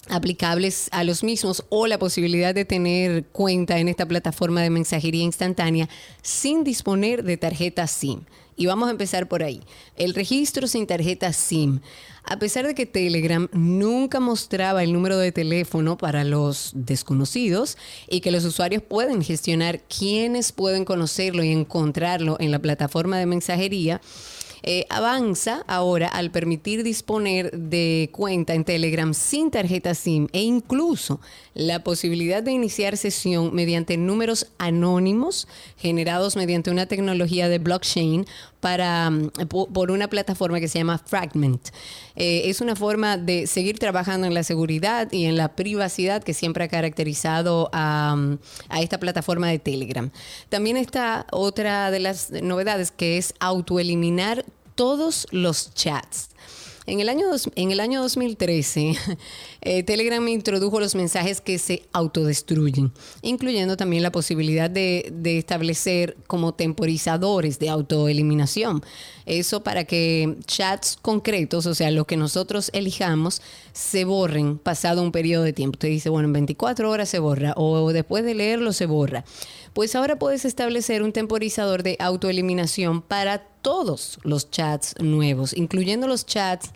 [0.10, 5.24] aplicables a los mismos o la posibilidad de tener cuenta en esta plataforma de mensajería
[5.24, 5.88] instantánea
[6.24, 8.22] sin disponer de tarjeta SIM.
[8.56, 9.62] Y vamos a empezar por ahí.
[9.96, 11.82] El registro sin tarjeta SIM.
[12.28, 17.78] A pesar de que Telegram nunca mostraba el número de teléfono para los desconocidos
[18.10, 23.28] y que los usuarios pueden gestionar quiénes pueden conocerlo y encontrarlo en la plataforma de
[23.28, 24.02] mensajería,
[24.68, 31.22] eh, avanza ahora al permitir disponer de cuenta en Telegram sin tarjeta SIM e incluso
[31.54, 35.48] la posibilidad de iniciar sesión mediante números anónimos
[35.78, 38.26] generados mediante una tecnología de blockchain
[38.60, 39.32] para, mm,
[39.74, 41.70] por una plataforma que se llama Fragment.
[42.16, 46.34] Eh, es una forma de seguir trabajando en la seguridad y en la privacidad que
[46.34, 48.38] siempre ha caracterizado a, mm,
[48.70, 50.10] a esta plataforma de Telegram.
[50.50, 56.30] También está otra de las novedades que es autoeliminar todos los chats.
[56.88, 58.94] En el año, en el año 2013,
[59.62, 66.16] eh, Telegram introdujo los mensajes que se autodestruyen, incluyendo también la posibilidad de, de, establecer
[66.28, 68.84] como temporizadores de autoeliminación.
[69.26, 73.42] Eso para que chats concretos, o sea, lo que nosotros elijamos,
[73.74, 75.78] se borren pasado un periodo de tiempo.
[75.78, 79.26] Te dice, bueno, en 24 horas se borra o después de leerlo se borra.
[79.74, 86.26] Pues ahora puedes establecer un temporizador de autoeliminación para todos los chats nuevos, incluyendo los
[86.26, 86.70] chats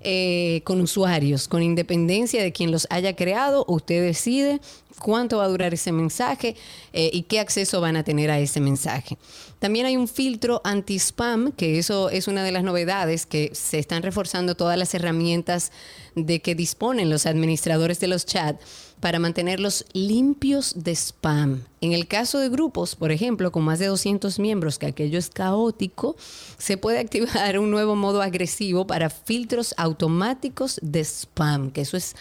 [0.00, 3.64] eh, con usuarios, con independencia de quien los haya creado.
[3.68, 4.60] Usted decide
[5.00, 6.56] cuánto va a durar ese mensaje
[6.92, 9.18] eh, y qué acceso van a tener a ese mensaje.
[9.66, 14.04] También hay un filtro anti-spam, que eso es una de las novedades que se están
[14.04, 15.72] reforzando todas las herramientas
[16.14, 18.64] de que disponen los administradores de los chats
[19.00, 21.64] para mantenerlos limpios de spam.
[21.80, 25.30] En el caso de grupos, por ejemplo, con más de 200 miembros, que aquello es
[25.30, 26.14] caótico,
[26.58, 32.14] se puede activar un nuevo modo agresivo para filtros automáticos de spam, que eso es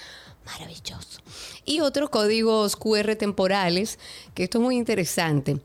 [0.47, 1.21] maravilloso.
[1.63, 3.99] Y otros códigos QR temporales,
[4.33, 5.59] que esto es muy interesante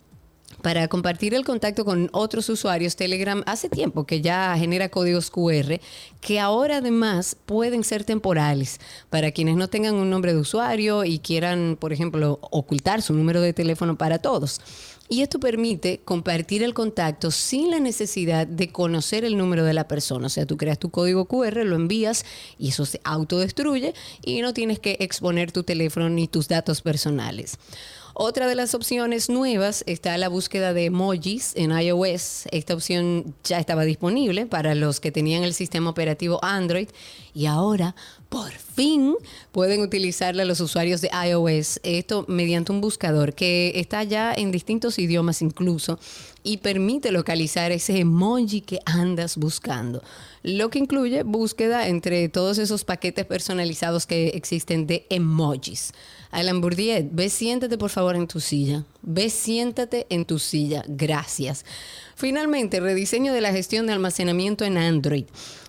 [0.63, 5.81] para compartir el contacto con otros usuarios, Telegram hace tiempo que ya genera códigos QR
[6.21, 11.19] que ahora además pueden ser temporales para quienes no tengan un nombre de usuario y
[11.19, 14.61] quieran, por ejemplo, ocultar su número de teléfono para todos.
[15.13, 19.89] Y esto permite compartir el contacto sin la necesidad de conocer el número de la
[19.89, 20.29] persona.
[20.29, 22.25] O sea, tú creas tu código QR, lo envías
[22.59, 23.93] y eso se autodestruye
[24.25, 27.59] y no tienes que exponer tu teléfono ni tus datos personales.
[28.23, 32.49] Otra de las opciones nuevas está la búsqueda de emojis en iOS.
[32.53, 36.91] Esta opción ya estaba disponible para los que tenían el sistema operativo Android
[37.33, 37.97] y ahora
[38.29, 39.15] por fin
[39.53, 41.81] pueden utilizarla los usuarios de iOS.
[41.83, 45.99] Esto mediante un buscador que está ya en distintos idiomas incluso
[46.43, 50.03] y permite localizar ese emoji que andas buscando.
[50.43, 55.93] Lo que incluye búsqueda entre todos esos paquetes personalizados que existen de emojis.
[56.31, 58.85] Alan Bourdieu, ve siéntate por favor en tu silla.
[59.03, 60.85] Ve siéntate en tu silla.
[60.87, 61.65] Gracias.
[62.15, 65.25] Finalmente, rediseño de la gestión de almacenamiento en Android.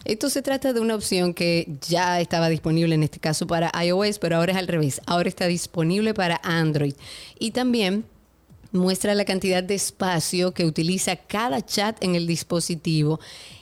[0.06, 4.20] Esto se trata de una opción que ya estaba disponible en este caso para iOS,
[4.20, 5.02] pero ahora es al revés.
[5.06, 6.94] Ahora está disponible para Android.
[7.40, 8.06] Y también
[8.72, 13.20] muestra la cantidad de espacio que utiliza cada chat en el dispositivo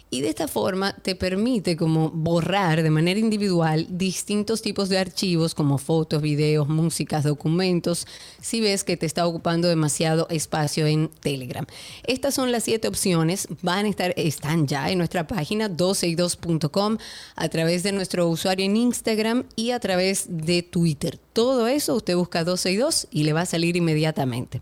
[0.09, 5.53] y de esta forma te permite como borrar de manera individual distintos tipos de archivos
[5.53, 8.07] como fotos, videos, músicas, documentos,
[8.41, 11.65] si ves que te está ocupando demasiado espacio en Telegram.
[12.07, 16.97] Estas son las siete opciones, van a estar, están ya en nuestra página 12y2.com
[17.35, 21.19] a través de nuestro usuario en Instagram y a través de Twitter.
[21.33, 24.61] Todo eso usted busca 12 y 2 y le va a salir inmediatamente.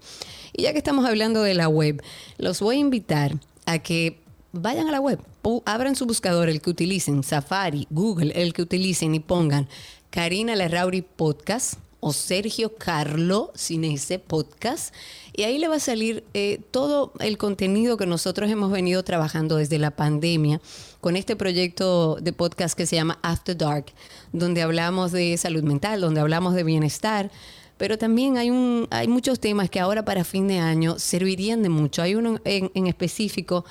[0.54, 2.02] Y ya que estamos hablando de la web,
[2.38, 4.27] los voy a invitar a que
[4.62, 5.20] vayan a la web,
[5.66, 9.68] abran su buscador, el que utilicen, Safari, Google, el que utilicen y pongan
[10.10, 14.94] Karina Larrauri Podcast o Sergio Carlo sin ese podcast.
[15.34, 19.58] Y ahí le va a salir eh, todo el contenido que nosotros hemos venido trabajando
[19.58, 20.62] desde la pandemia
[21.02, 23.86] con este proyecto de podcast que se llama After Dark,
[24.32, 27.32] donde hablamos de salud mental, donde hablamos de bienestar.
[27.78, 31.70] Pero también hay, un, hay muchos temas que ahora para fin de año servirían de
[31.70, 32.02] mucho.
[32.02, 33.66] Hay uno en, en específico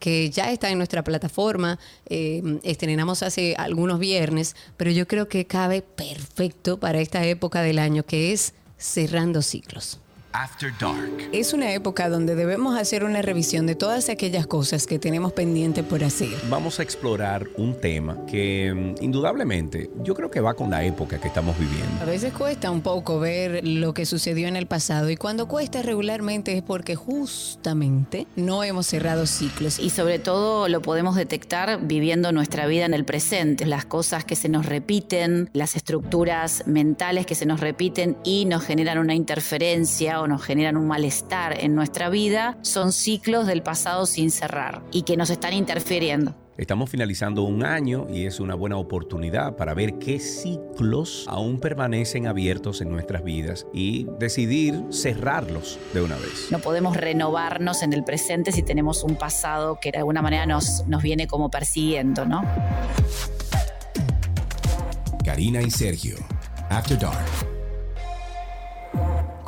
[0.00, 5.46] que ya está en nuestra plataforma, eh, estrenamos hace algunos viernes, pero yo creo que
[5.46, 10.00] cabe perfecto para esta época del año que es cerrando ciclos.
[10.32, 11.28] After Dark.
[11.32, 15.82] Es una época donde debemos hacer una revisión de todas aquellas cosas que tenemos pendiente
[15.82, 16.30] por hacer.
[16.48, 21.18] Vamos a explorar un tema que mm, indudablemente yo creo que va con la época
[21.18, 22.02] que estamos viviendo.
[22.02, 25.82] A veces cuesta un poco ver lo que sucedió en el pasado y cuando cuesta
[25.82, 29.78] regularmente es porque justamente no hemos cerrado ciclos.
[29.78, 34.36] Y sobre todo lo podemos detectar viviendo nuestra vida en el presente, las cosas que
[34.36, 40.19] se nos repiten, las estructuras mentales que se nos repiten y nos generan una interferencia
[40.20, 45.02] o nos generan un malestar en nuestra vida son ciclos del pasado sin cerrar y
[45.02, 46.34] que nos están interfiriendo.
[46.60, 52.26] Estamos finalizando un año y es una buena oportunidad para ver qué ciclos aún permanecen
[52.26, 56.48] abiertos en nuestras vidas y decidir cerrarlos de una vez.
[56.50, 60.86] No podemos renovarnos en el presente si tenemos un pasado que de alguna manera nos,
[60.86, 62.42] nos viene como persiguiendo, ¿no?
[65.24, 66.16] Karina y Sergio,
[66.68, 67.49] After Dark.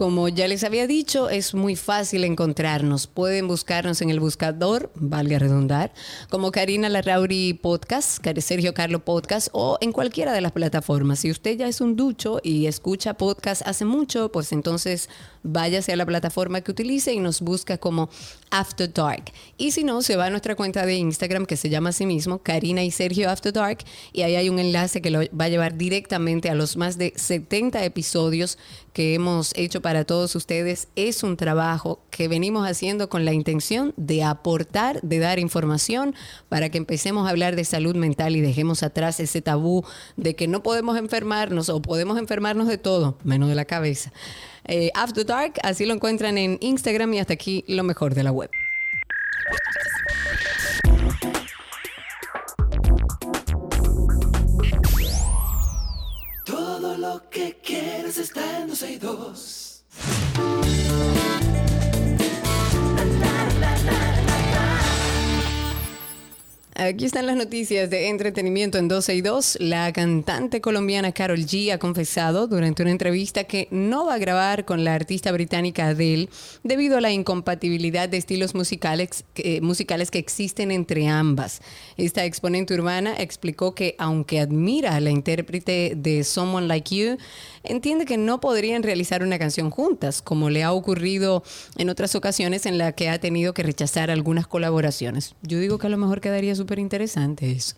[0.03, 3.07] Como ya les había dicho, es muy fácil encontrarnos.
[3.07, 5.93] Pueden buscarnos en el buscador, valga redundar,
[6.29, 11.21] como Karina Larrauri Podcast, Sergio Carlo Podcast o en cualquiera de las plataformas.
[11.21, 15.09] Si usted ya es un ducho y escucha podcast hace mucho, pues entonces
[15.45, 18.11] váyase a la plataforma que utilice y nos busca como
[18.51, 19.33] After Dark.
[19.57, 22.39] Y si no, se va a nuestra cuenta de Instagram que se llama así mismo,
[22.39, 23.79] Karina y Sergio After Dark,
[24.13, 27.13] y ahí hay un enlace que lo va a llevar directamente a los más de
[27.15, 28.59] 70 episodios
[28.93, 30.89] que hemos hecho para todos ustedes.
[30.97, 36.15] Es un trabajo que venimos haciendo con la intención de aportar, de dar información
[36.49, 39.85] para que empecemos a hablar de salud mental y dejemos atrás ese tabú
[40.17, 44.13] de que no podemos enfermarnos o podemos enfermarnos de todo, menos de la cabeza.
[44.65, 48.33] Eh, After Dark, así lo encuentran en Instagram y hasta aquí lo mejor de la
[48.33, 48.51] web.
[56.45, 58.69] Todo lo que quieres está en
[66.75, 69.59] Aquí están las noticias de entretenimiento en 12 y 2.
[69.61, 74.65] La cantante colombiana Carol G ha confesado durante una entrevista que no va a grabar
[74.65, 76.31] con la artista británica Adele
[76.63, 79.61] debido a la incompatibilidad de estilos musicales, eh,
[80.11, 81.61] que existen entre ambas.
[81.99, 87.19] Esta exponente urbana explicó que aunque admira a la intérprete de Someone Like You,
[87.65, 91.43] entiende que no podrían realizar una canción juntas, como le ha ocurrido
[91.77, 95.35] en otras ocasiones en la que ha tenido que rechazar algunas colaboraciones.
[95.43, 97.77] Yo digo que a lo mejor quedaría súper interesante eso.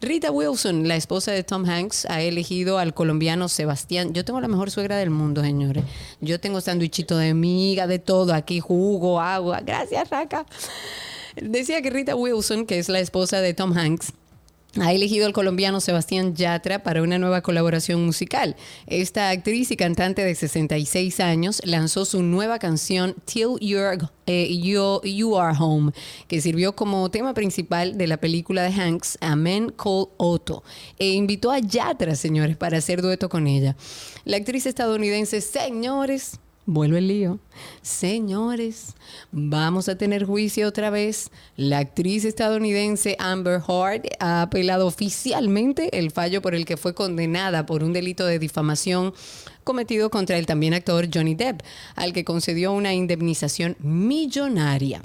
[0.00, 4.12] Rita Wilson, la esposa de Tom Hanks, ha elegido al colombiano Sebastián.
[4.12, 5.84] Yo tengo la mejor suegra del mundo, señores.
[6.20, 9.60] Yo tengo sándwichito de miga, de todo, aquí jugo, agua.
[9.60, 10.46] Gracias, Raca.
[11.36, 14.12] Decía que Rita Wilson, que es la esposa de Tom Hanks,
[14.80, 18.56] ha elegido al colombiano Sebastián Yatra para una nueva colaboración musical.
[18.86, 25.38] Esta actriz y cantante de 66 años lanzó su nueva canción Till You're, eh, you,
[25.38, 25.92] Are Home,
[26.28, 30.62] que sirvió como tema principal de la película de Hanks, A Man Called Otto,
[30.98, 33.76] e invitó a Yatra, señores, para hacer dueto con ella.
[34.24, 36.38] La actriz estadounidense, señores,
[36.68, 37.38] Vuelve el lío.
[37.80, 38.96] Señores,
[39.30, 41.30] vamos a tener juicio otra vez.
[41.56, 47.66] La actriz estadounidense Amber Heard ha apelado oficialmente el fallo por el que fue condenada
[47.66, 49.14] por un delito de difamación
[49.62, 51.60] cometido contra el también actor Johnny Depp,
[51.94, 55.02] al que concedió una indemnización millonaria.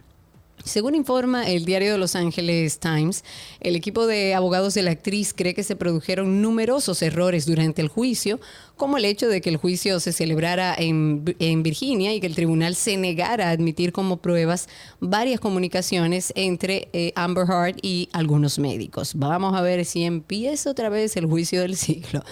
[0.64, 3.24] Según informa el diario de Los Angeles Times,
[3.60, 7.88] el equipo de abogados de la actriz cree que se produjeron numerosos errores durante el
[7.88, 8.40] juicio,
[8.78, 11.24] como el hecho de que el juicio se celebrara en,
[11.64, 14.68] Virginia y que el tribunal se negara a admitir como pruebas
[15.00, 19.14] varias comunicaciones entre eh, Amber Heard y algunos médicos.
[19.16, 22.24] Vamos a ver si empieza otra vez el juicio del siglo.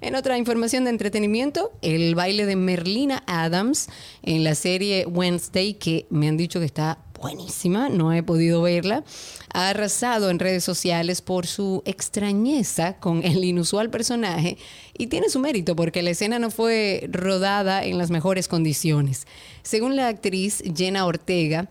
[0.00, 3.88] En otra información de entretenimiento, el baile de Merlina Adams
[4.22, 9.04] en la serie Wednesday, que me han dicho que está buenísima, no he podido verla,
[9.52, 14.58] ha arrasado en redes sociales por su extrañeza con el inusual personaje
[14.96, 19.26] y tiene su mérito porque la escena no fue rodada en las mejores condiciones.
[19.62, 21.68] Según la actriz Jenna Ortega,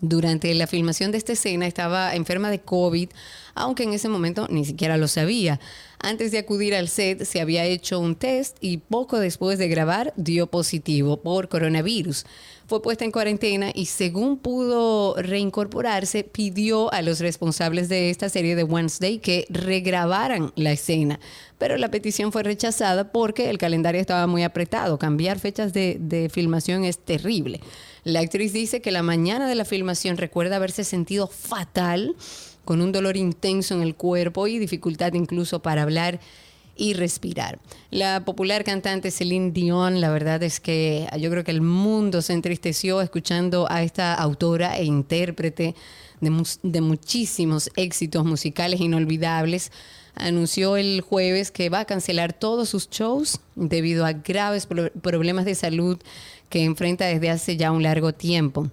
[0.00, 3.10] durante la filmación de esta escena estaba enferma de COVID,
[3.54, 5.60] aunque en ese momento ni siquiera lo sabía.
[5.98, 10.14] Antes de acudir al set se había hecho un test y poco después de grabar
[10.16, 12.24] dio positivo por coronavirus
[12.70, 18.54] fue puesta en cuarentena y según pudo reincorporarse, pidió a los responsables de esta serie
[18.54, 21.18] de Wednesday que regrabaran la escena.
[21.58, 25.00] Pero la petición fue rechazada porque el calendario estaba muy apretado.
[25.00, 27.60] Cambiar fechas de, de filmación es terrible.
[28.04, 32.14] La actriz dice que la mañana de la filmación recuerda haberse sentido fatal,
[32.64, 36.20] con un dolor intenso en el cuerpo y dificultad incluso para hablar
[36.80, 37.58] y respirar.
[37.90, 42.32] La popular cantante Celine Dion, la verdad es que yo creo que el mundo se
[42.32, 45.74] entristeció escuchando a esta autora e intérprete
[46.20, 49.72] de, muchísimos éxitos musicales inolvidables.
[50.14, 55.54] Anunció el jueves que va a cancelar todos sus shows debido a graves problemas de
[55.54, 55.98] salud
[56.48, 58.70] que enfrenta desde hace ya un largo tiempo.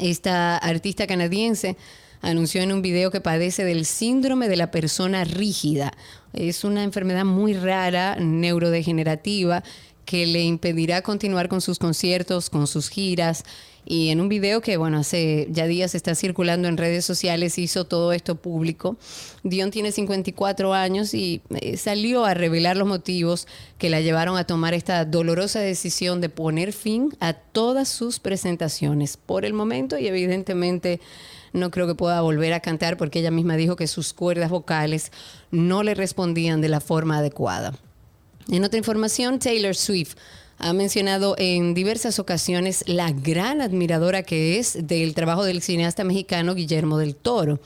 [0.00, 1.76] Esta artista canadiense
[2.22, 5.92] anunció en un video que padece del síndrome de la persona rígida.
[6.32, 9.62] Es una enfermedad muy rara, neurodegenerativa,
[10.06, 13.44] que le impedirá continuar con sus conciertos, con sus giras.
[13.84, 17.84] Y en un video que, bueno, hace ya días está circulando en redes sociales, hizo
[17.84, 18.96] todo esto público.
[19.42, 23.48] Dion tiene 54 años y eh, salió a revelar los motivos
[23.78, 29.16] que la llevaron a tomar esta dolorosa decisión de poner fin a todas sus presentaciones
[29.16, 31.00] por el momento y evidentemente
[31.52, 35.12] no creo que pueda volver a cantar porque ella misma dijo que sus cuerdas vocales
[35.50, 37.74] no le respondían de la forma adecuada.
[38.48, 40.16] En otra información, Taylor Swift
[40.58, 46.54] ha mencionado en diversas ocasiones la gran admiradora que es del trabajo del cineasta mexicano
[46.54, 47.58] Guillermo del Toro.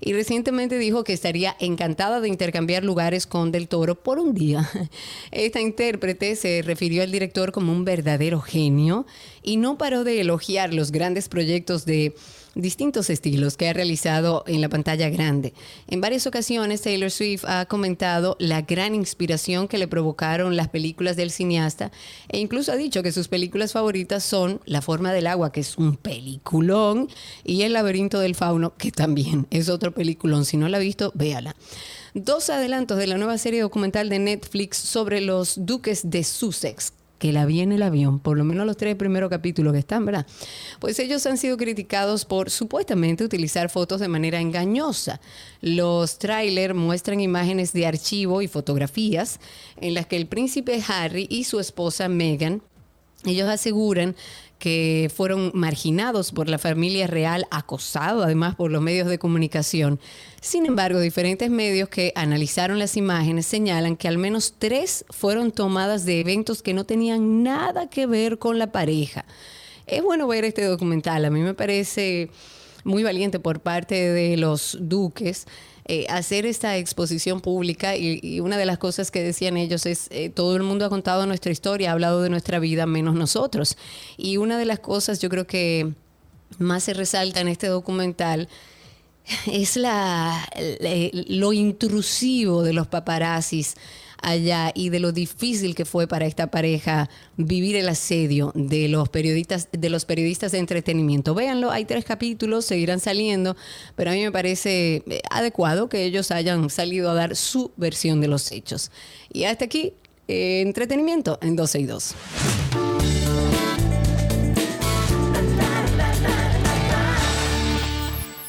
[0.00, 4.70] Y recientemente dijo que estaría encantada de intercambiar lugares con del Toro por un día.
[5.32, 9.04] Esta intérprete se refirió al director como un verdadero genio
[9.42, 12.14] y no paró de elogiar los grandes proyectos de
[12.54, 15.54] distintos estilos que ha realizado en la pantalla grande.
[15.88, 21.16] En varias ocasiones Taylor Swift ha comentado la gran inspiración que le provocaron las películas
[21.16, 21.90] del cineasta
[22.28, 25.76] e incluso ha dicho que sus películas favoritas son La forma del agua, que es
[25.78, 27.08] un peliculón,
[27.44, 30.44] y El laberinto del fauno, que también es otro peliculón.
[30.44, 31.54] Si no la ha visto, véala.
[32.14, 36.92] Dos adelantos de la nueva serie documental de Netflix sobre los duques de Sussex,
[37.24, 40.26] que la vi el avión, por lo menos los tres primeros capítulos que están, ¿verdad?
[40.78, 45.22] Pues ellos han sido criticados por supuestamente utilizar fotos de manera engañosa.
[45.62, 49.40] Los trailers muestran imágenes de archivo y fotografías
[49.80, 52.60] en las que el príncipe Harry y su esposa Meghan
[53.24, 54.16] Ellos aseguran
[54.64, 60.00] que fueron marginados por la familia real, acosados además por los medios de comunicación.
[60.40, 66.06] Sin embargo, diferentes medios que analizaron las imágenes señalan que al menos tres fueron tomadas
[66.06, 69.26] de eventos que no tenían nada que ver con la pareja.
[69.86, 72.30] Es bueno ver este documental, a mí me parece
[72.84, 75.46] muy valiente por parte de los duques
[75.86, 80.30] eh, hacer esta exposición pública y, una de las cosas que decían ellos es, eh,
[80.30, 83.76] todo el mundo ha contado nuestra historia, ha hablado de nuestra vida, menos nosotros.
[84.16, 85.92] Y una de las cosas yo creo que
[86.58, 88.48] más se resalta en este documental
[89.46, 90.48] es la,
[91.28, 93.76] lo intrusivo de los paparazzis
[94.24, 99.08] allá y de lo difícil que fue para esta pareja vivir el asedio de los
[99.08, 101.34] periodistas de los periodistas de entretenimiento.
[101.34, 103.56] Véanlo, hay tres capítulos, seguirán saliendo,
[103.94, 108.20] pero a mí me parece eh, adecuado que ellos hayan salido a dar su versión
[108.20, 108.90] de los hechos.
[109.32, 109.92] Y hasta aquí,
[110.26, 112.14] eh, entretenimiento en 12 y 2.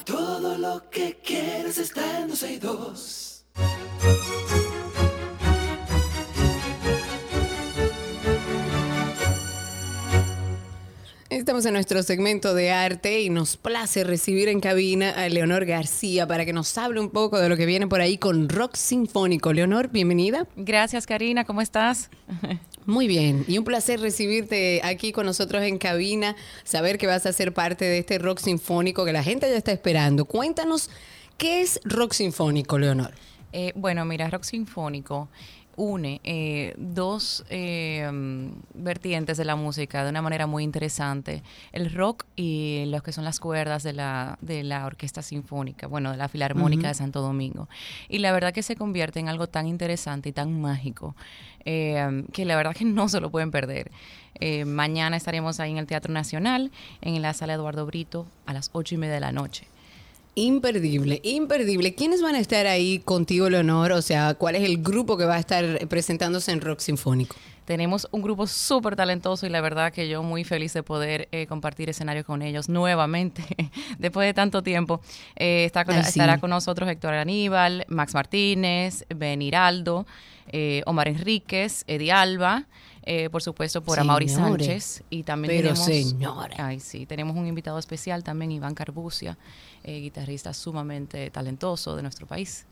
[0.05, 4.45] Todo lo que quieres está en 12 y 2.
[11.36, 16.26] Estamos en nuestro segmento de arte y nos place recibir en cabina a Leonor García
[16.26, 19.52] para que nos hable un poco de lo que viene por ahí con rock sinfónico.
[19.52, 20.48] Leonor, bienvenida.
[20.56, 21.44] Gracias, Karina.
[21.44, 22.10] ¿Cómo estás?
[22.86, 27.34] Muy bien, y un placer recibirte aquí con nosotros en cabina, saber que vas a
[27.34, 30.24] ser parte de este rock sinfónico que la gente ya está esperando.
[30.24, 30.90] Cuéntanos,
[31.38, 33.14] ¿qué es rock sinfónico, Leonor?
[33.52, 35.28] Eh, bueno, mira, rock sinfónico
[35.78, 38.09] une eh, dos eh,
[38.73, 43.23] vertientes de la música de una manera muy interesante, el rock y lo que son
[43.23, 47.67] las cuerdas de la, de la orquesta sinfónica, bueno, de la Filarmónica de Santo Domingo.
[48.09, 51.15] Y la verdad que se convierte en algo tan interesante y tan mágico
[51.65, 53.91] eh, que la verdad que no se lo pueden perder.
[54.65, 56.71] mañana estaremos ahí en el Teatro Nacional,
[57.01, 59.67] en la sala Eduardo Brito, a las ocho y media de la noche.
[60.38, 61.96] Imperdible, imperdible.
[61.96, 63.94] ¿Quiénes van a estar ahí contigo, Leonor?
[63.94, 67.38] O sea, ¿cuál es el grupo que va a estar presentándose en Rock Sinfónico?
[67.64, 71.48] Tenemos un grupo súper talentoso y la verdad que yo muy feliz de poder eh,
[71.48, 73.44] compartir escenario con ellos nuevamente,
[73.98, 75.00] después de tanto tiempo.
[75.38, 80.06] Eh, está Estará con nosotros Héctor Aníbal, Max Martínez, Ben Hiraldo,
[80.50, 82.66] eh, Omar Enríquez, Eddie Alba.
[83.32, 88.24] Por supuesto por Amaury Sánchez y también Pero tenemos ay sí tenemos un invitado especial
[88.24, 89.38] también Iván Carbucia
[89.88, 92.66] eh, guitarrista sumamente talentoso de nuestro país,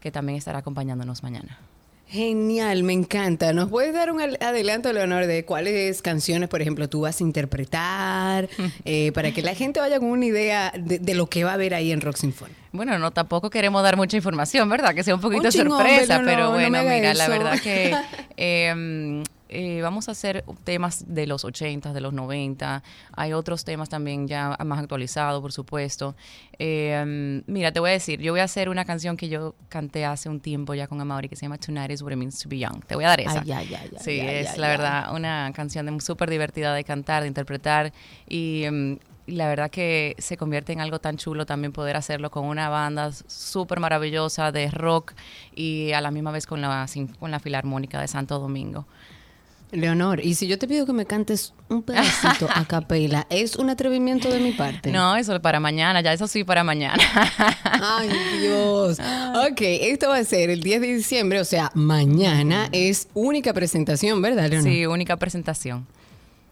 [0.00, 1.58] que también estará acompañándonos mañana.
[2.06, 3.52] Genial, me encanta.
[3.52, 8.48] ¿Nos puedes dar un adelanto, Leonor, de cuáles canciones, por ejemplo, tú vas a interpretar,
[8.86, 11.74] eh, para que la gente vaya con una idea de, lo que va a haber
[11.74, 12.54] ahí en Rock Symphony?
[12.72, 14.94] Bueno, no, tampoco queremos dar mucha información, ¿verdad?
[14.94, 17.94] Que sea un poquito sorpresa, pero bueno, mira, la verdad que
[18.38, 22.82] em, eh, vamos a hacer temas de los 80, de los 90.
[23.12, 26.14] Hay otros temas también ya más actualizados, por supuesto.
[26.58, 30.04] Eh, mira, te voy a decir, yo voy a hacer una canción que yo canté
[30.04, 32.48] hace un tiempo ya con Amaury que se llama Tonight is what it means to
[32.48, 32.84] be young.
[32.84, 33.44] Te voy a dar esa.
[34.00, 37.92] sí, es la verdad una canción súper divertida de cantar, de interpretar
[38.28, 42.46] y em, la verdad que se convierte en algo tan chulo también poder hacerlo con
[42.46, 45.12] una banda súper maravillosa de rock
[45.54, 46.86] y a la misma vez con la,
[47.18, 48.86] con la Filarmónica de Santo Domingo.
[49.70, 53.68] Leonor, y si yo te pido que me cantes un pedacito a capela, ¿es un
[53.68, 54.90] atrevimiento de mi parte?
[54.90, 57.02] No, eso es para mañana, ya eso sí para mañana.
[57.64, 58.08] Ay,
[58.40, 58.98] Dios.
[59.50, 64.22] Ok, esto va a ser el 10 de diciembre, o sea, mañana es única presentación,
[64.22, 64.70] ¿verdad, Leonor?
[64.70, 65.86] Sí, única presentación.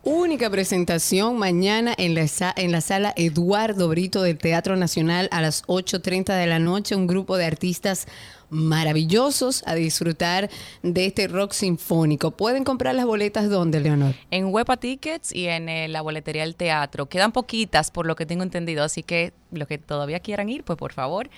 [0.09, 5.65] Única presentación mañana en la, en la sala Eduardo Brito del Teatro Nacional a las
[5.65, 6.95] 8.30 de la noche.
[6.95, 8.07] Un grupo de artistas
[8.49, 10.49] maravillosos a disfrutar
[10.85, 12.31] de este rock sinfónico.
[12.31, 14.15] ¿Pueden comprar las boletas dónde, Leonor?
[14.31, 17.07] En Huepa Tickets y en eh, la boletería del teatro.
[17.07, 20.79] Quedan poquitas, por lo que tengo entendido, así que los que todavía quieran ir, pues
[20.79, 21.31] por favor,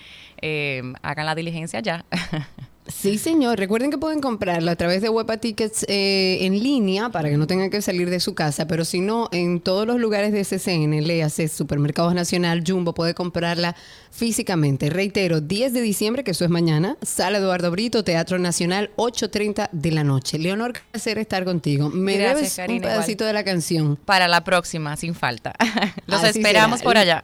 [0.43, 2.05] eh, hagan la diligencia ya.
[2.89, 3.59] Sí, señor.
[3.59, 7.47] Recuerden que pueden comprarlo a través de Huepa Tickets eh, en línea para que no
[7.47, 11.05] tengan que salir de su casa, pero si no, en todos los lugares de SCN,
[11.05, 13.75] léase Supermercados Nacional, Jumbo, puede comprarla
[14.11, 14.89] físicamente.
[14.89, 19.91] Reitero, 10 de diciembre, que eso es mañana, Sala Eduardo Brito, Teatro Nacional, 8.30 de
[19.91, 20.39] la noche.
[20.39, 21.89] Leonor, qué placer estar contigo.
[21.89, 23.97] Me debes un pedacito de la canción.
[23.97, 25.53] Para la próxima, sin falta.
[26.07, 27.21] Los esperamos por allá.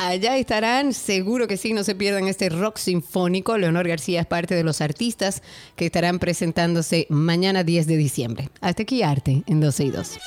[0.00, 3.58] Allá estarán, seguro que sí, no se pierdan este rock sinfónico.
[3.58, 5.42] Leonor García es parte de los artistas
[5.74, 8.48] que estarán presentándose mañana 10 de diciembre.
[8.60, 10.18] Hasta aquí Arte en 12 y 2.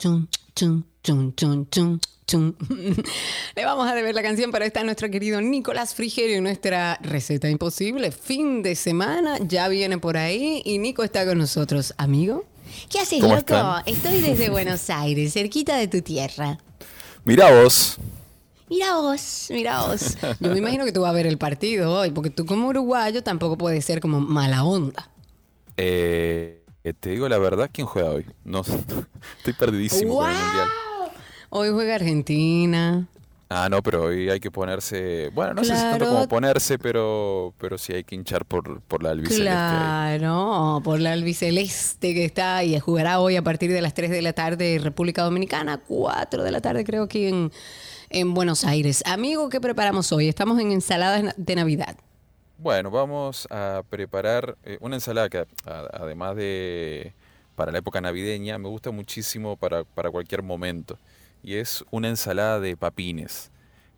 [0.00, 2.00] chun, chun, chun, chun, chun,
[3.56, 8.12] Le vamos a deber la canción, pero está nuestro querido Nicolás Frigerio, nuestra receta imposible.
[8.12, 11.94] Fin de semana, ya viene por ahí y Nico está con nosotros.
[11.96, 12.44] Amigo.
[12.88, 13.76] ¿Qué haces, loco?
[13.86, 16.58] Estoy desde Buenos Aires, cerquita de tu tierra.
[17.24, 17.98] Mira vos.
[18.68, 20.16] Mira vos, mira vos.
[20.38, 23.22] Yo me imagino que tú vas a ver el partido hoy, porque tú como uruguayo
[23.24, 25.10] tampoco puedes ser como mala onda.
[25.76, 26.62] Eh,
[27.00, 28.26] te digo la verdad, ¿quién juega hoy?
[28.44, 28.60] No,
[29.38, 30.68] estoy perdidísimo con el mundial.
[31.52, 33.08] Hoy juega Argentina.
[33.48, 37.52] Ah, no, pero hoy hay que ponerse, bueno, no sé si tanto como ponerse, pero,
[37.58, 39.50] pero sí hay que hinchar por, por la albiceleste.
[39.50, 44.22] Claro, por la albiceleste que está y jugará hoy a partir de las 3 de
[44.22, 47.50] la tarde en República Dominicana, 4 de la tarde creo que en,
[48.10, 49.02] en Buenos Aires.
[49.04, 50.28] Amigo, ¿qué preparamos hoy?
[50.28, 51.96] Estamos en ensalada de Navidad.
[52.58, 57.14] Bueno, vamos a preparar eh, una ensalada que además de
[57.56, 60.96] para la época navideña me gusta muchísimo para, para cualquier momento
[61.42, 63.50] y es una ensalada de papines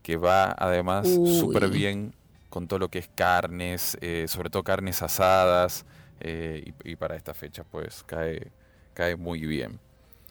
[0.03, 2.15] que va además súper bien
[2.49, 5.87] con todo lo que es carnes, eh, sobre todo carnes asadas
[6.21, 8.53] eh, y, para esta fecha pues cae,
[8.95, 9.81] cae muy bien.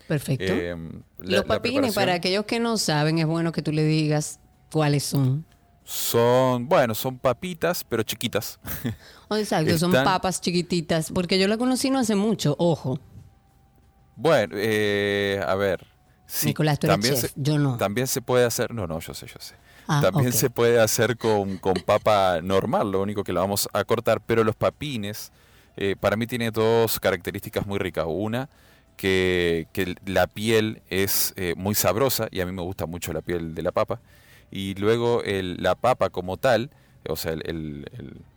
[0.07, 0.53] Perfecto.
[0.53, 4.39] Em, Los papines, para aquellos que no saben, es bueno que tú le digas
[4.71, 5.45] cuáles son.
[5.83, 8.59] Son, bueno, son papitas, pero chiquitas.
[9.31, 12.99] Exacto, son papas chiquititas, porque yo la conocí no hace mucho, ojo.
[14.15, 15.87] Bueno, eh, a ver,
[16.45, 17.77] Nicolás, tú también se, yo no.
[17.77, 19.55] También se puede hacer, no, no, yo sé, yo sé.
[19.87, 24.21] Ah, también se puede hacer con, papa normal, lo único que la vamos a cortar,
[24.25, 25.31] pero los papines,
[25.75, 28.05] eh, para mí tiene dos características muy ricas.
[28.07, 28.49] Una,
[28.95, 29.67] que,
[30.05, 33.61] la piel es eh, muy sabrosa, y a mí me gusta mucho la piel de
[33.63, 33.99] la papa.
[34.51, 36.69] Y luego la papa como tal,
[37.07, 37.87] o sea, el,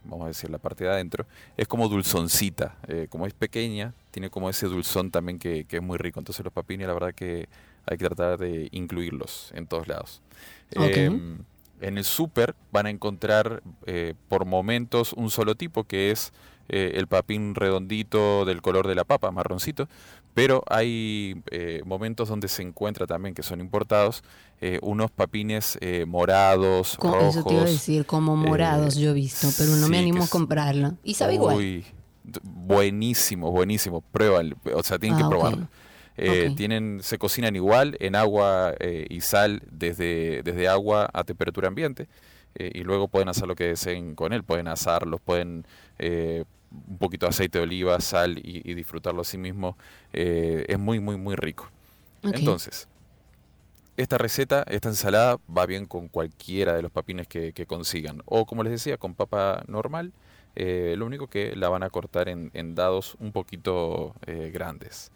[0.05, 1.27] vamos a decir, la parte de adentro,
[1.57, 2.77] es como dulzoncita.
[2.89, 6.21] Eh, como es pequeña, tiene como ese dulzón también que, que, es muy rico.
[6.21, 7.49] Entonces los papines, la verdad que
[7.87, 10.23] hay que tratar de incluirlos en todos lados.
[10.73, 11.39] Em,
[11.81, 16.33] en el súper van a encontrar eh, por momentos un solo tipo que es
[16.69, 19.89] eh, el papín redondito del color de la papa, marroncito,
[20.33, 24.23] pero hay eh, momentos donde se encuentra también, que son importados,
[24.81, 27.37] unos papines morados, rojos.
[27.37, 30.27] Eso te iba a decir, como morados yo he visto, pero no me animo a
[30.27, 30.95] comprarlo.
[31.05, 31.85] ¿Y sabe igual?
[32.43, 34.01] Buenísimo, buenísimo.
[34.01, 35.69] Pruébalo, o sea, tienen que ah, probarlo.
[36.17, 41.67] Eh, tienen, se cocinan igual en agua eh, y sal desde, desde agua a temperatura
[41.67, 42.07] ambiente
[42.55, 45.67] eh, y luego pueden hacer lo que deseen con él, pueden asarlos, pueden
[45.99, 49.77] un poquito de aceite de oliva, sal y, disfrutarlo a sí mismo.
[50.13, 51.71] es muy, muy, muy rico.
[52.23, 52.89] Entonces,
[53.97, 58.63] esta receta, esta ensalada va bien con cualquiera de los papines que, consigan o como
[58.63, 60.13] les decía, con papa normal.
[60.57, 64.15] lo único que la van a cortar en, en dados un poquito
[64.53, 65.11] grandes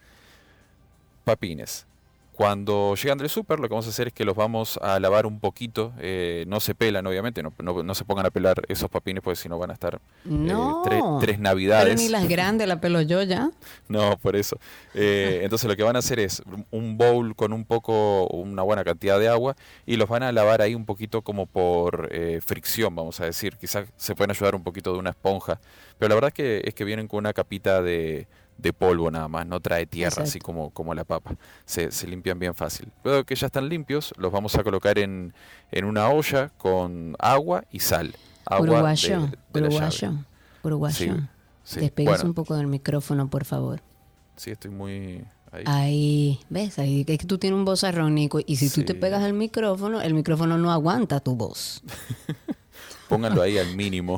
[1.29, 1.85] papines.
[2.31, 5.25] Cuando llegan del súper, lo que vamos a hacer es que los vamos a lavar
[5.25, 5.91] un poquito.
[5.99, 9.49] Eh, no se pelan, obviamente, no, no, se pongan a pelar esos papines, porque si
[9.49, 11.95] no van a estar eh, tres, navidades.
[11.95, 13.51] Pero ni las grandes la pelo yo ya.
[13.89, 14.57] no, por eso.
[14.93, 18.85] Eh, entonces lo que van a hacer es un bowl con un poco, una buena
[18.85, 22.09] cantidad de agua, y los van a lavar ahí un poquito como por
[22.41, 23.57] fricción, vamos a decir.
[23.57, 25.59] Quizás se pueden ayudar un poquito de una esponja.
[25.97, 28.27] Pero la verdad es que, es que vienen con una capita de
[28.59, 31.35] de polvo nada más, no trae tierra así como, como la papa.
[31.65, 32.91] Se, limpian bien fácil.
[33.03, 35.33] Luego que ya están limpios, los vamos a colocar en,
[35.71, 38.15] en una olla con agua y sal.
[38.45, 40.13] Agua uruguayo, uruguayo,
[40.63, 41.17] uruguayo.
[41.75, 43.81] Despegas un poco del micrófono, por favor.
[44.35, 45.23] Sí, estoy muy...
[45.51, 45.63] Ahí.
[45.65, 46.39] ahí.
[46.49, 46.77] ¿ves?
[46.77, 49.99] Ahí es que tú tienes un voz Nico, y si tú te pegas al micrófono,
[49.99, 51.81] el micrófono no aguanta tu voz.
[53.09, 54.13] Pónganlo ahí al mínimo.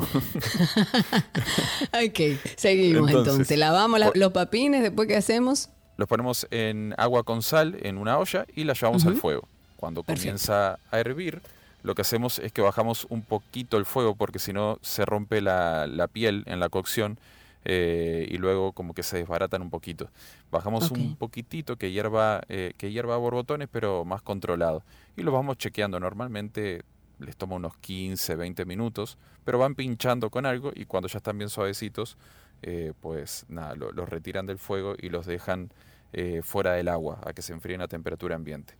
[1.95, 2.19] ok,
[2.57, 3.57] seguimos entonces.
[3.57, 5.69] Lavamos los papines, después ¿qué hacemos?
[5.95, 9.47] Los ponemos en agua con sal en una olla y la llevamos al fuego.
[9.77, 11.41] Cuando comienza a hervir,
[11.83, 15.39] lo que hacemos es que bajamos un poquito el fuego porque si no se rompe
[15.39, 17.17] la, piel en la cocción
[17.63, 20.09] eh, y luego como que se desbaratan un poquito.
[20.51, 24.83] Bajamos un poquitito que hierva, eh, que hierva a borbotones pero más controlado.
[25.15, 26.81] Y lo vamos chequeando normalmente
[27.21, 31.37] les toma unos 15, 20 minutos, pero van pinchando con algo y cuando ya están
[31.37, 32.17] bien suavecitos,
[32.61, 35.71] eh, pues nada, los retiran del fuego y los dejan
[36.13, 38.73] eh, fuera del agua a que se enfríen a temperatura ambiente.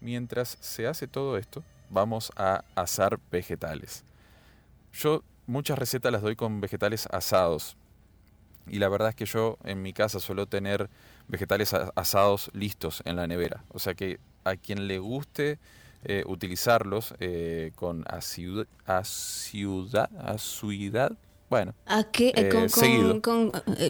[0.00, 4.04] Mientras se hace todo esto, vamos a asar vegetales.
[4.92, 7.76] Yo muchas recetas las doy con vegetales asados.
[8.66, 10.88] Y la verdad es que yo en mi casa suelo tener
[11.26, 13.64] vegetales asados listos en la nevera.
[13.70, 15.58] O sea que a quien le guste
[16.04, 20.08] eh, utilizarlos eh, con asiudad, asiudad,
[21.50, 21.74] Bueno.
[21.86, 22.32] ¿A qué?
[22.36, 23.20] Eh, con, seguido.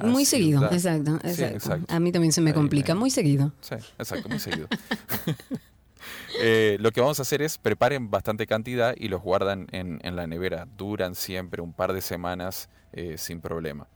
[0.02, 1.78] muy seguido, exacto, exacto.
[1.88, 3.52] A mí también se me complica, muy seguido.
[3.60, 4.68] Sí, exacto, muy seguido.
[6.78, 10.26] lo que vamos a hacer es preparen bastante cantidad y los guardan en, en la
[10.26, 10.66] nevera.
[10.76, 12.70] Duran siempre un par de semanas
[13.16, 13.86] sin problema.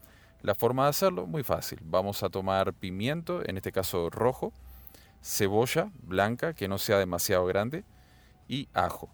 [0.43, 1.79] La forma de hacerlo, muy fácil.
[1.83, 4.51] Vamos a tomar pimiento, en este caso rojo,
[5.23, 7.85] cebolla blanca, que no sea demasiado grande,
[8.47, 9.09] y ajo.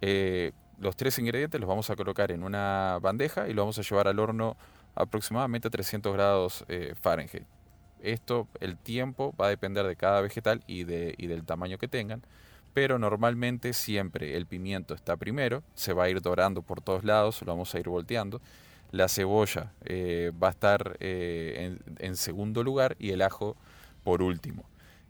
[0.00, 3.82] Eh, los tres ingredientes los vamos a colocar en una bandeja y los vamos a
[3.82, 4.56] llevar al horno
[4.94, 7.44] aproximadamente a 300 grados eh, Fahrenheit.
[8.00, 11.88] Esto, el tiempo va a depender de cada vegetal y, de, y del tamaño que
[11.88, 12.22] tengan,
[12.74, 17.40] pero normalmente siempre el pimiento está primero, se va a ir dorando por todos lados,
[17.40, 18.40] lo vamos a ir volteando
[18.92, 23.56] la cebolla eh, va a estar en, segundo lugar y el ajo
[24.04, 24.64] por último.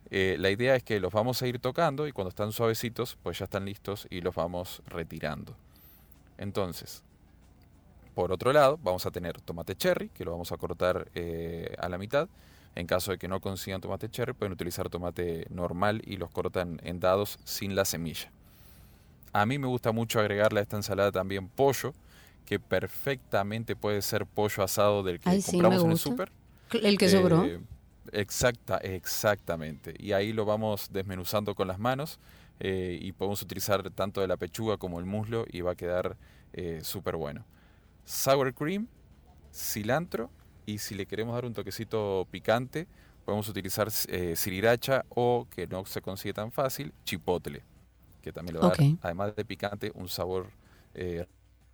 [0.09, 3.39] Eh, la idea es que los vamos a ir tocando y cuando están suavecitos, pues
[3.39, 5.55] ya están listos y los vamos retirando.
[6.37, 7.03] Entonces,
[8.15, 11.09] por otro lado, vamos a tener tomate cherry, que lo vamos a cortar
[11.77, 12.29] a la mitad.
[12.75, 16.79] En caso de que no consigan tomate cherry, pueden utilizar tomate normal y los cortan
[16.83, 18.31] en dados sin la semilla.
[19.33, 21.93] A mí me gusta mucho agregarle a esta ensalada también pollo,
[22.45, 26.31] que perfectamente puede ser pollo asado del que compramos en el súper.
[26.71, 27.45] El que sobró.
[28.11, 29.93] Eh, exacta, exactamente.
[29.97, 32.19] Y ahí lo vamos desmenuzando con las manos
[32.59, 36.17] eh, y podemos utilizar tanto de la pechuga como el muslo y va a quedar
[36.53, 37.45] eh, súper bueno.
[38.05, 38.87] Sour cream,
[39.53, 40.29] cilantro
[40.65, 42.87] y si le queremos dar un toquecito picante,
[43.25, 47.63] podemos utilizar sriracha o, que no se consigue tan fácil, chipotle,
[48.21, 50.49] que también le va a dar, además de picante, un sabor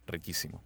[0.08, 0.62] riquísimo.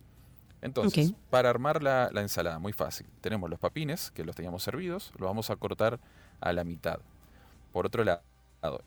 [0.61, 3.07] Entonces, para armar la, ensalada, muy fácil.
[3.21, 5.99] Tenemos los papines, que los teníamos servidos, los vamos a cortar
[6.41, 6.99] a la mitad.
[7.71, 8.21] Por otro lado,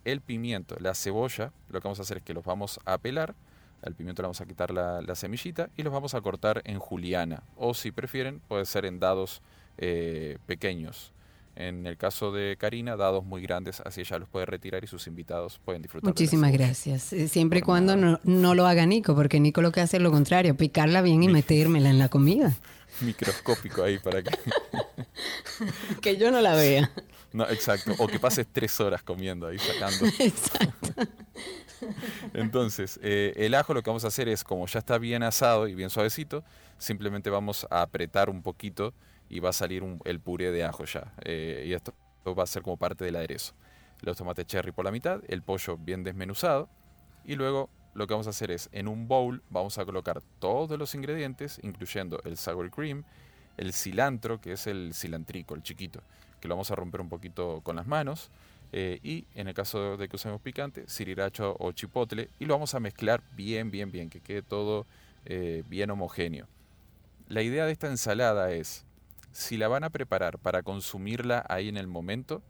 [0.05, 3.35] el pimiento, la cebolla, lo que vamos a hacer es que los vamos a pelar.
[3.83, 7.43] Al pimiento le vamos a quitar la, semillita y los vamos a cortar en juliana.
[7.57, 9.41] O si prefieren, puede ser en dados
[9.79, 11.13] eh, pequeños.
[11.61, 15.07] En el caso de Karina, dados muy grandes, así ella los puede retirar y sus
[15.07, 16.09] invitados pueden disfrutar.
[16.09, 17.13] Muchísimas gracias.
[17.13, 20.11] Eh, siempre y cuando no, lo haga Nico, porque Nico lo que hace es lo
[20.11, 22.57] contrario, picarla bien y metérmela en la comida.
[23.03, 24.31] Microscópico ahí para que...
[26.01, 26.91] que yo no la vea.
[27.33, 27.95] No, exacto.
[27.99, 30.05] O que pases tres horas comiendo ahí sacando.
[30.19, 30.89] Exacto.
[32.35, 35.69] Entonces, eh, el ajo lo que vamos a hacer es, como ya está bien asado
[35.69, 36.43] y bien suavecito,
[36.77, 38.95] simplemente vamos a apretar un poquito
[39.31, 41.15] y va a salir el puré de ajo ya.
[41.25, 41.95] Eh, y esto
[42.27, 43.55] va a ser como parte del aderezo.
[44.03, 46.69] Los tomates cherry por la mitad, el pollo bien desmenuzado
[47.25, 50.79] y luego lo que vamos a hacer es en un bowl vamos a colocar todos
[50.79, 53.05] los ingredientes, incluyendo el sour cream,
[53.57, 56.01] el cilantro, que es el cilantrico, el chiquito,
[56.41, 58.31] que lo vamos a romper un poquito con las manos.
[58.73, 62.75] Eh, y en el caso de que usemos picante, siriracho o chipotle, y lo vamos
[62.75, 64.87] a mezclar bien, bien, bien, que quede todo
[65.25, 66.47] eh, bien homogéneo.
[67.29, 68.87] La idea de esta ensalada es
[69.33, 72.43] si la van a preparar para consumirla ahí en el momento,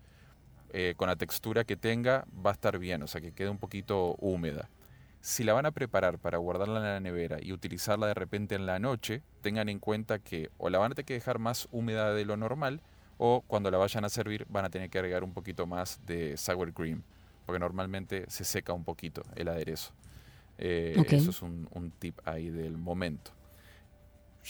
[0.72, 3.58] eh, con la textura que tenga, va a estar bien, o sea, que quede un
[3.58, 4.68] poquito húmeda.
[5.20, 8.64] Si la van a preparar para guardarla en la nevera y utilizarla de repente en
[8.64, 12.14] la noche, tengan en cuenta que o la van a tener que dejar más húmeda
[12.14, 12.80] de lo normal,
[13.18, 16.36] o cuando la vayan a servir van a tener que agregar un poquito más de
[16.38, 17.02] sour cream,
[17.44, 19.92] porque normalmente se seca un poquito el aderezo.
[20.56, 23.32] Eh, eso es un tip ahí del momento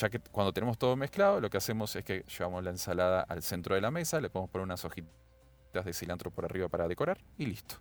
[0.00, 3.42] ya que cuando tenemos todo mezclado, lo que hacemos es que llevamos la ensalada al
[3.42, 7.18] centro de la mesa, le podemos poner unas hojitas de cilantro por arriba para decorar
[7.36, 7.76] y listo.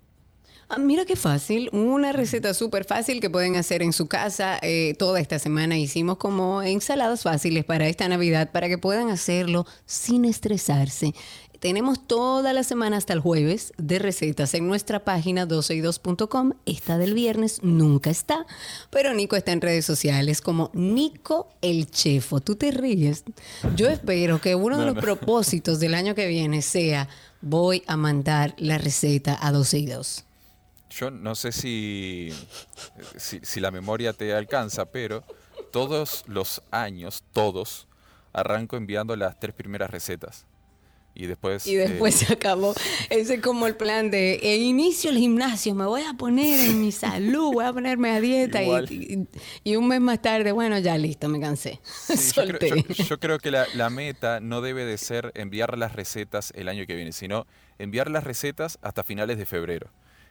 [0.71, 4.59] Ah, mira qué fácil, una receta súper fácil que pueden hacer en su casa.
[4.61, 9.65] Eh, toda esta semana hicimos como ensaladas fáciles para esta Navidad, para que puedan hacerlo
[9.87, 11.15] sin estresarse.
[11.59, 16.53] Tenemos toda la semana hasta el jueves de recetas en nuestra página 12y2.com.
[16.65, 18.45] Esta del viernes nunca está,
[18.91, 22.39] pero Nico está en redes sociales como Nico el Chefo.
[22.39, 23.25] Tú te ríes.
[23.75, 27.09] Yo espero que uno de los propósitos del año que viene sea
[27.41, 30.25] voy a mandar la receta a 12 y 2.
[30.89, 32.33] Yo no sé si,
[33.17, 35.23] si, si la memoria te alcanza, pero
[35.71, 37.87] todos los años, todos,
[38.33, 40.45] arranco enviando las tres primeras recetas.
[41.15, 41.67] Y después...
[41.67, 42.73] Y después eh, se acabó.
[43.09, 46.79] Ese es como el plan de eh, inicio el gimnasio, me voy a poner en
[46.79, 49.27] mi salud, voy a ponerme a dieta y,
[49.63, 51.81] y, un mes más tarde, bueno, ya listo, me cansé.
[53.09, 56.95] yo, creo, que la, meta no debe de ser enviar las recetas el año que
[56.95, 57.47] viene, sino
[57.79, 59.89] enviar las recetas hasta finales de febrero.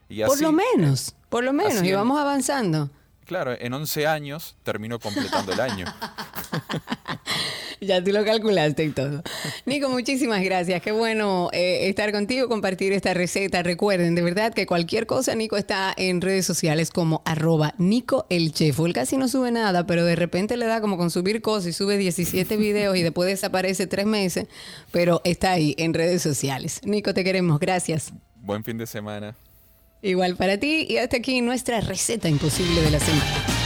[0.09, 2.91] Y por lo menos, por lo menos, y vamos avanzando.
[3.29, 5.85] Claro, en 11 años termino completando el año.
[7.81, 9.23] ya tú lo calculaste y todo.
[9.67, 10.81] Nico, muchísimas gracias.
[10.81, 13.63] Qué bueno eh, estar contigo, compartir esta receta.
[13.63, 18.53] Recuerden, de verdad, que cualquier cosa, Nico está en redes sociales como arroba Nico el
[18.53, 18.79] Chef.
[18.81, 21.73] Él casi no sube nada, pero de repente le da como con subir cosas y
[21.75, 24.47] sube 17 videos y después desaparece tres meses,
[24.91, 26.81] pero está ahí en redes sociales.
[26.85, 27.61] Nico, te queremos.
[27.61, 28.15] Gracias.
[28.37, 29.37] Buen fin de semana.
[30.03, 33.59] Igual para ti y hasta aquí nuestra receta imposible de la semana.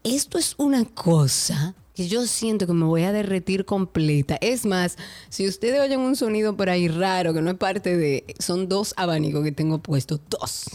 [0.04, 4.36] Esto es una cosa que yo siento que me voy a derretir completa.
[4.42, 4.98] Es más,
[5.30, 8.24] si ustedes oyen un sonido por ahí raro, que no es parte de...
[8.38, 10.66] Son dos abanicos que tengo puestos, dos.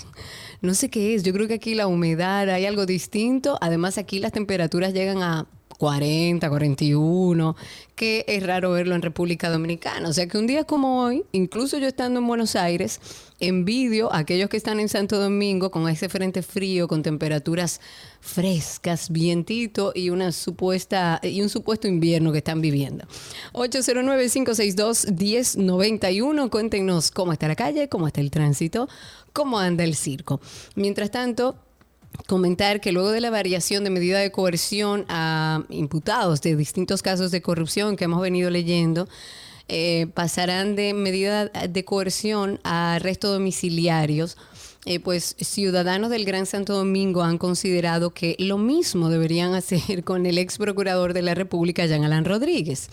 [0.62, 3.60] No sé qué es, yo creo que aquí la humedad, hay algo distinto.
[3.62, 5.48] Además, aquí las temperaturas llegan a
[5.82, 7.56] 40, 41,
[7.96, 10.10] que es raro verlo en República Dominicana.
[10.10, 13.02] O sea que un día como hoy, incluso yo estando en Buenos Aires,
[13.40, 17.82] envidio a aquellos que están en Santo Domingo con ese frente frío, con temperaturas
[18.20, 23.08] frescas, vientito y una supuesta y un supuesto invierno que están viviendo.
[23.54, 28.88] 809-562-1091, cuéntenos cómo está la calle, cómo está el tránsito,
[29.34, 30.42] cómo anda el circo.
[30.76, 31.56] Mientras tanto,
[32.28, 37.32] comentar que luego de la variación de medida de coerción a imputados de distintos casos
[37.32, 39.08] de corrupción que hemos venido leyendo,
[39.68, 44.38] eh, pasarán de medida de coerción a arresto domiciliarios.
[44.86, 50.26] Eh, pues ciudadanos del Gran Santo Domingo han considerado que lo mismo deberían hacer con
[50.26, 52.90] el ex procurador de la República, Jean Alain Rodríguez.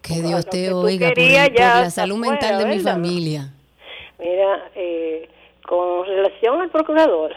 [0.00, 3.52] Que Dios te oiga por, la salud mental de mi familia.
[4.20, 5.28] Mira, eh,
[5.66, 7.34] con relación al procurador,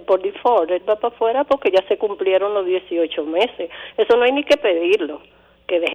[0.00, 3.70] por default, él va para afuera porque ya se cumplieron los 18 meses.
[3.96, 5.20] Eso no hay ni que pedirlo,
[5.66, 5.94] que deje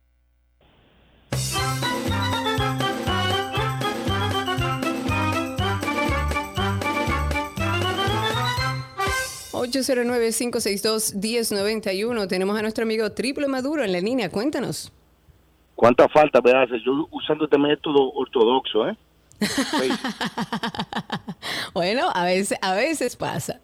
[9.57, 12.27] 809-562-1091.
[12.27, 14.29] Tenemos a nuestro amigo Triple Maduro en la línea.
[14.29, 14.93] Cuéntanos.
[15.75, 18.95] ¿Cuánta falta me hace yo usando este método ortodoxo, eh?
[21.73, 23.61] bueno, a veces, a veces pasa.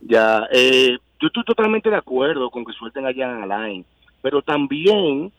[0.00, 3.84] Ya, eh, yo estoy totalmente de acuerdo con que suelten allá en Alain,
[4.22, 5.32] pero también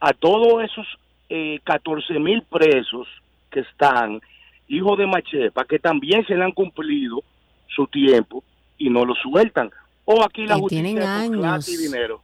[0.00, 0.86] a todos esos
[1.28, 3.06] eh, 14 mil presos
[3.50, 4.20] que están,
[4.68, 7.22] hijos de Machepa, que también se le han cumplido
[7.66, 8.42] su tiempo,
[8.78, 9.70] y no lo sueltan.
[10.04, 11.68] O aquí la justicia tienen años.
[11.68, 12.22] y dinero.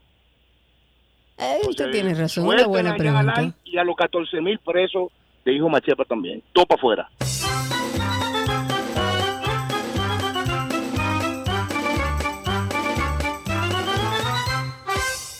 [1.36, 3.52] Eh, usted tiene razón, una buena pregunta.
[3.64, 5.10] Y a los 14 mil presos
[5.44, 6.42] de hijo Machepa también.
[6.52, 7.10] Topa afuera.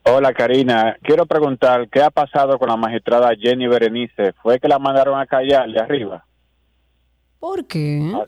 [0.05, 4.33] Hola Karina, quiero preguntar, ¿qué ha pasado con la magistrada Jenny Berenice?
[4.41, 6.25] ¿Fue que la mandaron a callar de arriba?
[7.39, 8.11] ¿Por qué?
[8.13, 8.25] Ah,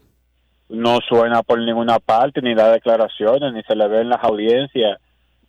[0.70, 5.00] no suena por ninguna parte, ni da declaraciones, ni se le ve en las audiencias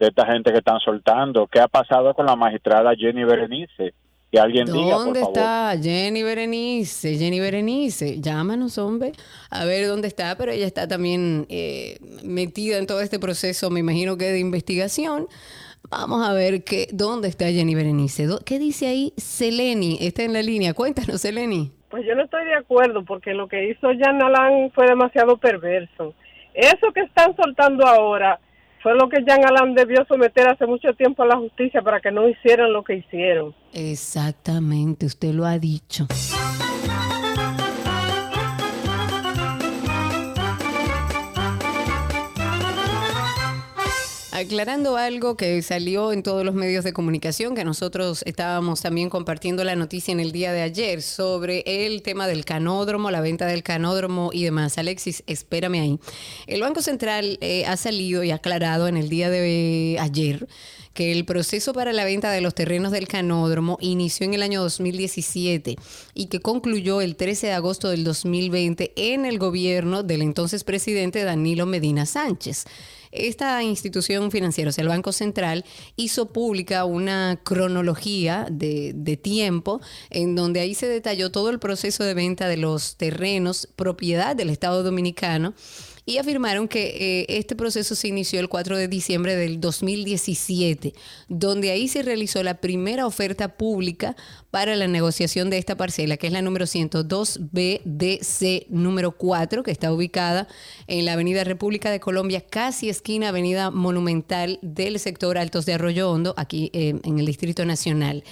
[0.00, 1.46] de esta gente que están soltando.
[1.46, 3.94] ¿Qué ha pasado con la magistrada Jenny Berenice?
[4.32, 7.16] Que alguien diga, ¿Dónde está Jenny Berenice?
[7.16, 9.12] Jenny Berenice, llámanos, hombre,
[9.48, 13.78] a ver dónde está, pero ella está también eh, metida en todo este proceso, me
[13.78, 15.28] imagino que de investigación.
[15.90, 18.26] Vamos a ver que, dónde está Jenny Berenice.
[18.44, 19.98] ¿Qué dice ahí Seleni?
[20.00, 20.74] Está en la línea.
[20.74, 21.70] Cuéntanos, Seleni.
[21.90, 26.14] Pues yo no estoy de acuerdo porque lo que hizo Jan Alan fue demasiado perverso.
[26.54, 28.40] Eso que están soltando ahora
[28.82, 32.10] fue lo que Jan Alan debió someter hace mucho tiempo a la justicia para que
[32.10, 33.54] no hicieran lo que hicieron.
[33.72, 36.06] Exactamente, usted lo ha dicho.
[44.36, 49.64] Aclarando algo que salió en todos los medios de comunicación, que nosotros estábamos también compartiendo
[49.64, 53.62] la noticia en el día de ayer sobre el tema del canódromo, la venta del
[53.62, 54.76] canódromo y demás.
[54.76, 55.98] Alexis, espérame ahí.
[56.46, 60.46] El Banco Central eh, ha salido y aclarado en el día de ayer
[60.92, 64.62] que el proceso para la venta de los terrenos del canódromo inició en el año
[64.62, 65.76] 2017
[66.14, 71.22] y que concluyó el 13 de agosto del 2020 en el gobierno del entonces presidente
[71.22, 72.64] Danilo Medina Sánchez
[73.18, 75.64] esta institución financiera, o sea, el Banco Central,
[75.96, 82.04] hizo pública una cronología de, de, tiempo en donde ahí se detalló todo el proceso
[82.04, 85.54] de venta de los terrenos propiedad del Estado Dominicano
[86.08, 90.94] y afirmaron que eh, este proceso se inició el 4 de diciembre del 2017,
[91.28, 94.14] donde ahí se realizó la primera oferta pública
[94.52, 99.72] para la negociación de esta parcela, que es la número 102 BDC número 4, que
[99.72, 100.46] está ubicada
[100.86, 106.12] en la Avenida República de Colombia, casi esquina Avenida Monumental del sector Altos de Arroyo
[106.12, 108.22] Hondo, aquí eh, en el Distrito Nacional.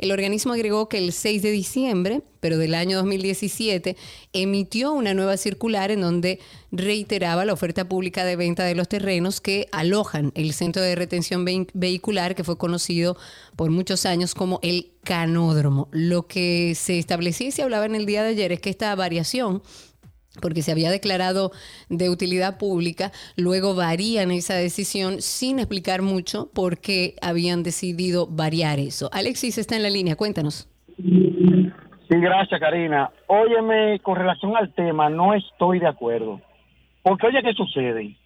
[0.00, 3.98] El organismo agregó que el 6 de diciembre, pero del año 2017,
[4.32, 6.38] emitió una nueva circular en donde
[6.72, 11.44] reiteraba la oferta pública de venta de los terrenos que alojan el centro de retención
[11.74, 13.18] vehicular que fue conocido
[13.56, 15.88] por muchos años como el canódromo.
[15.92, 18.94] Lo que se establecía y se hablaba en el día de ayer es que esta
[18.94, 19.62] variación
[20.40, 21.52] porque se había declarado
[21.88, 28.78] de utilidad pública, luego varían esa decisión sin explicar mucho por qué habían decidido variar
[28.78, 29.10] eso.
[29.12, 30.68] Alexis está en la línea, cuéntanos.
[30.96, 33.10] Sí, gracias Karina.
[33.28, 36.40] Óyeme, con relación al tema, no estoy de acuerdo.
[37.02, 38.16] Porque oye, ¿qué sucede?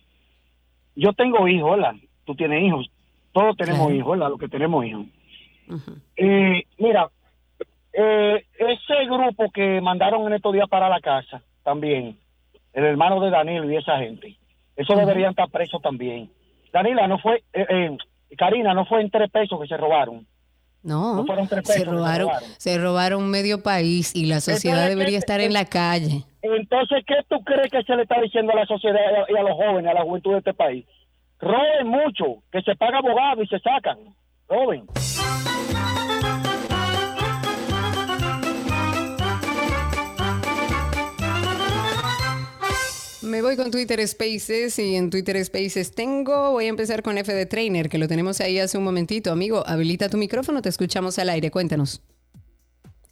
[0.96, 1.94] Yo tengo hijos, ¿verdad?
[2.24, 2.90] Tú tienes hijos,
[3.32, 4.30] todos tenemos hijos, ¿verdad?
[4.30, 5.06] Los que tenemos hijos.
[6.16, 7.08] Eh, mira,
[7.92, 12.16] eh, ese grupo que mandaron en estos días para la casa, también,
[12.72, 14.36] el hermano de Danilo y esa gente.
[14.76, 16.30] Eso deberían estar presos también.
[16.72, 17.96] Danila, no fue, eh, eh,
[18.36, 20.26] Karina, no fue en tres pesos que se robaron.
[20.82, 21.24] No,
[21.62, 26.24] se robaron, se robaron medio país y la sociedad debería estar en la calle.
[26.42, 29.52] Entonces, ¿qué tú crees que se le está diciendo a la sociedad y a, los
[29.52, 30.84] jóvenes, a la juventud de este país?
[31.40, 33.96] Roben mucho, que se paga abogado y se sacan.
[34.46, 34.84] Roben.
[43.24, 47.32] Me voy con Twitter Spaces y en Twitter Spaces tengo, voy a empezar con F
[47.32, 49.32] de Trainer, que lo tenemos ahí hace un momentito.
[49.32, 52.02] Amigo, habilita tu micrófono, te escuchamos al aire, cuéntanos.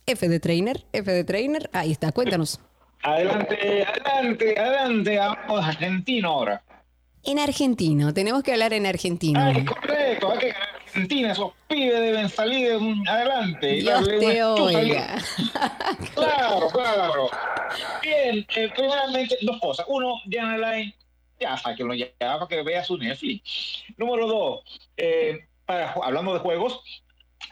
[0.05, 2.61] F de Trainer, F de Trainer, ahí está, cuéntanos.
[3.03, 6.63] Adelante, adelante, adelante, vamos argentino ahora.
[7.25, 9.41] En argentino, tenemos que hablar en argentino.
[9.41, 10.55] Ay, correcto, que en
[10.87, 12.73] Argentina esos pibes deben salir
[13.09, 13.73] adelante.
[13.75, 15.17] Dios te oiga.
[16.15, 17.31] claro, claro.
[18.03, 19.87] Bien, eh, primeramente dos cosas.
[19.89, 20.95] Uno, Diana Line,
[21.41, 23.85] ya sabe que lo llama para que vea su Netflix.
[23.97, 26.83] Número dos, eh, para, hablando de juegos,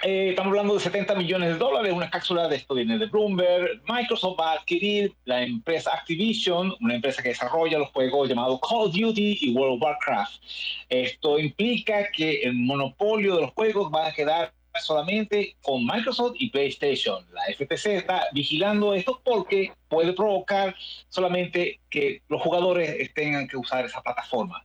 [0.02, 3.82] eh, estamos hablando de 70 millones de dólares, una cápsula de esto viene de Bloomberg.
[3.86, 8.86] Microsoft va a adquirir la empresa Activision, una empresa que desarrolla los juegos llamados Call
[8.86, 10.42] of Duty y World of Warcraft.
[10.88, 16.50] Esto implica que el monopolio de los juegos va a quedar solamente con Microsoft y
[16.50, 17.24] PlayStation.
[17.32, 20.74] La FTC está vigilando esto porque puede provocar
[21.08, 24.64] solamente que los jugadores tengan que usar esa plataforma.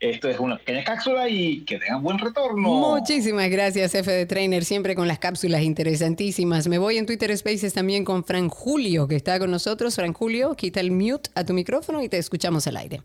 [0.00, 2.68] Esto es una pequeña cápsula y que tengan buen retorno.
[2.68, 6.66] Muchísimas gracias, F de Trainer, siempre con las cápsulas interesantísimas.
[6.66, 9.94] Me voy en Twitter Spaces también con Fran Julio, que está con nosotros.
[9.94, 13.02] Fran Julio, quita el mute a tu micrófono y te escuchamos al aire.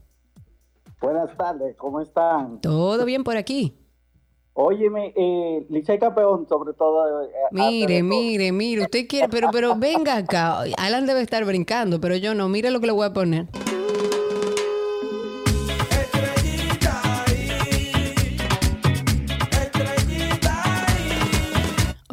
[0.99, 2.59] Buenas tardes, ¿cómo están?
[2.61, 3.75] Todo bien por aquí.
[4.57, 7.23] Óyeme, eh, Licey Campeón, sobre todo.
[7.23, 10.63] Eh, mire, mire, mire, usted quiere, pero, pero venga acá.
[10.77, 12.47] Alan debe estar brincando, pero yo no.
[12.47, 13.47] Mire lo que le voy a poner.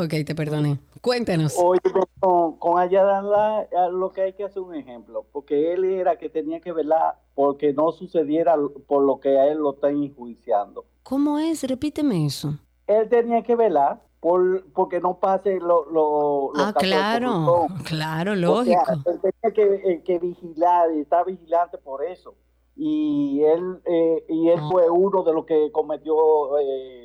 [0.04, 0.80] Ok, te perdoné.
[1.00, 1.56] Cuéntanos.
[1.62, 1.80] Oye,
[2.18, 6.72] con, con lo que hay que hacer un ejemplo, porque él era que tenía que
[6.72, 10.84] velar porque no sucediera por lo que a él lo están enjuiciando.
[11.04, 11.62] ¿Cómo es?
[11.62, 12.58] Repíteme eso.
[12.88, 15.88] Él tenía que velar por, porque no pase lo...
[15.90, 18.82] lo ah, claro, claro, lógico.
[19.06, 22.34] él tenía que, eh, que vigilar y está vigilante por eso.
[22.74, 26.58] Y él, eh, y él fue uno de los que cometió...
[26.58, 27.01] Eh,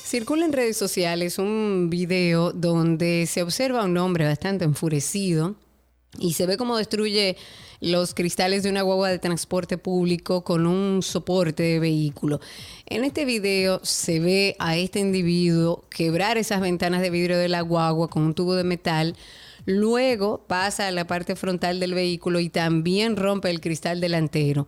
[0.04, 5.54] Circula en redes sociales un video donde se observa a un hombre bastante enfurecido
[6.18, 7.38] y se ve cómo destruye
[7.80, 12.42] los cristales de una guagua de transporte público con un soporte de vehículo.
[12.86, 17.62] En este video se ve a este individuo quebrar esas ventanas de vidrio de la
[17.62, 19.16] guagua con un tubo de metal.
[19.66, 24.68] Luego pasa a la parte frontal del vehículo y también rompe el cristal delantero.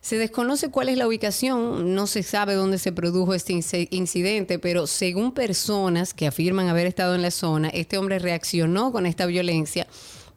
[0.00, 3.54] Se desconoce cuál es la ubicación, no se sabe dónde se produjo este
[3.88, 9.06] incidente, pero según personas que afirman haber estado en la zona, este hombre reaccionó con
[9.06, 9.86] esta violencia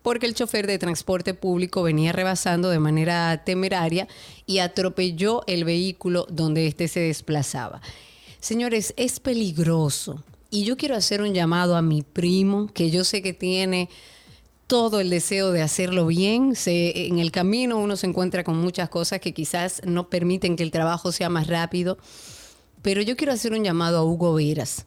[0.07, 4.07] porque el chofer de transporte público venía rebasando de manera temeraria
[4.45, 7.81] y atropelló el vehículo donde éste se desplazaba.
[8.39, 10.23] Señores, es peligroso.
[10.49, 13.89] Y yo quiero hacer un llamado a mi primo, que yo sé que tiene
[14.65, 16.53] todo el deseo de hacerlo bien.
[16.65, 20.71] en el camino uno se encuentra con muchas cosas que quizás no permiten que el
[20.71, 21.97] trabajo sea más rápido.
[22.81, 24.85] Pero yo quiero hacer un llamado a Hugo Veras.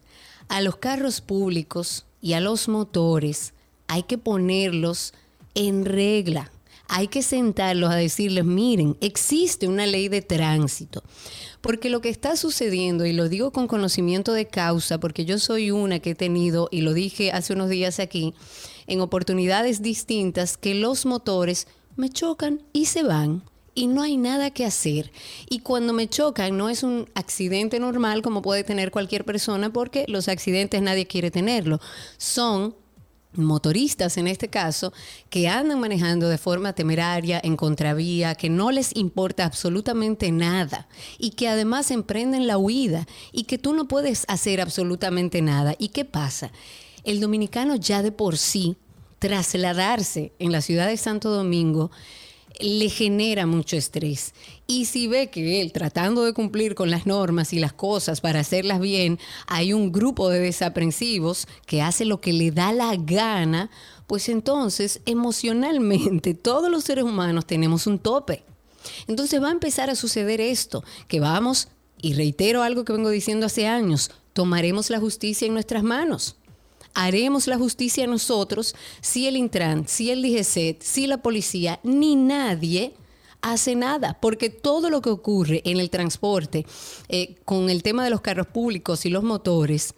[0.48, 3.52] A los carros públicos y a los motores
[3.90, 5.12] hay que ponerlos
[5.54, 6.52] en regla.
[6.92, 11.04] hay que sentarlos a decirles, miren, existe una ley de tránsito.
[11.60, 15.70] Porque lo que está sucediendo, y lo digo con conocimiento de causa, porque yo soy
[15.70, 18.34] una que he tenido, y lo dije hace unos días aquí,
[18.88, 23.44] en oportunidades distintas, que los motores me chocan y se van
[23.74, 25.12] y no hay nada que hacer.
[25.48, 30.04] Y cuando me chocan no es un accidente normal como puede tener cualquier persona porque
[30.08, 31.80] los accidentes nadie quiere tenerlo.
[32.18, 32.74] Son
[33.32, 34.92] motoristas en este caso
[35.28, 40.88] que andan manejando de forma temeraria en contravía, que no les importa absolutamente nada
[41.18, 45.74] y que además emprenden la huida y que tú no puedes hacer absolutamente nada.
[45.78, 46.50] ¿Y qué pasa?
[47.04, 48.76] El dominicano ya de por sí
[49.18, 51.90] trasladarse en la ciudad de Santo Domingo
[52.58, 54.34] le genera mucho estrés.
[54.70, 58.38] Y si ve que él, tratando de cumplir con las normas y las cosas para
[58.38, 59.18] hacerlas bien,
[59.48, 63.68] hay un grupo de desaprensivos que hace lo que le da la gana,
[64.06, 68.44] pues entonces emocionalmente todos los seres humanos tenemos un tope.
[69.08, 71.66] Entonces va a empezar a suceder esto, que vamos,
[72.00, 76.36] y reitero algo que vengo diciendo hace años, tomaremos la justicia en nuestras manos
[76.92, 82.94] haremos la justicia nosotros si el Intran, si el DGCET, si la policía, ni nadie
[83.42, 86.66] hace nada, porque todo lo que ocurre en el transporte
[87.08, 89.94] eh, con el tema de los carros públicos y los motores,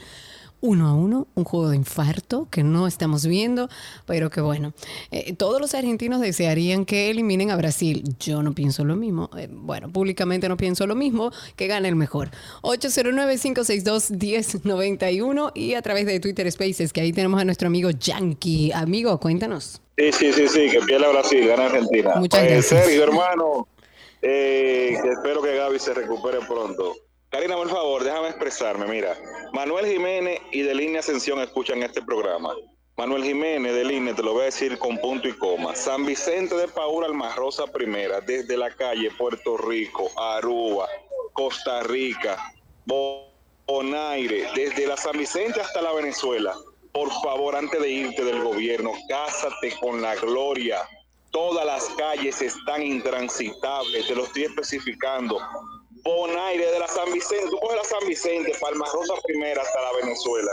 [0.61, 3.68] uno a uno, un juego de infarto que no estamos viendo,
[4.06, 4.73] pero que bueno,
[5.11, 8.03] eh, todos los argentinos desearían que eliminen a Brasil.
[8.19, 9.30] Yo no pienso lo mismo.
[9.38, 12.32] Eh, bueno, públicamente no pienso lo mismo, que gane el mejor.
[12.64, 18.72] 809-562-1091 y a través de Twitter Spaces, que ahí tenemos a nuestro amigo Yankee.
[18.73, 19.82] Amigo, cuéntanos.
[19.98, 22.15] Sí, sí, sí, sí, que pierda Brasil, gana Argentina.
[22.18, 22.86] Muchas pues, gracias.
[22.86, 23.68] Sergio, hermano,
[24.22, 26.95] eh, espero que Gaby se recupere pronto.
[27.36, 28.88] Karina, por favor, déjame expresarme.
[28.88, 29.14] Mira,
[29.52, 32.56] Manuel Jiménez y de Línea Ascensión escuchan este programa.
[32.95, 35.76] Manuel Jiménez de Línea, te lo voy a decir con punto y coma.
[35.76, 40.88] San Vicente de Paúl Almarrosa Primera, desde la calle Puerto Rico, Aruba,
[41.34, 42.38] Costa Rica,
[42.86, 46.56] Bonaire, desde la San Vicente hasta la Venezuela.
[46.94, 50.88] Por favor, antes de irte del gobierno, cásate con la gloria.
[51.32, 55.38] Todas las calles están intransitables, te lo estoy especificando.
[56.06, 59.91] Bonaire de la San Vicente, tú coges la San Vicente, Palma Rosa primera hasta la
[60.02, 60.52] Venezuela.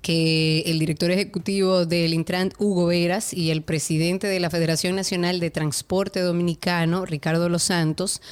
[0.00, 5.40] que el director ejecutivo del Intran, Hugo Veras, y el presidente de la Federación Nacional
[5.40, 8.22] de Transporte Dominicano, Ricardo Los Santos,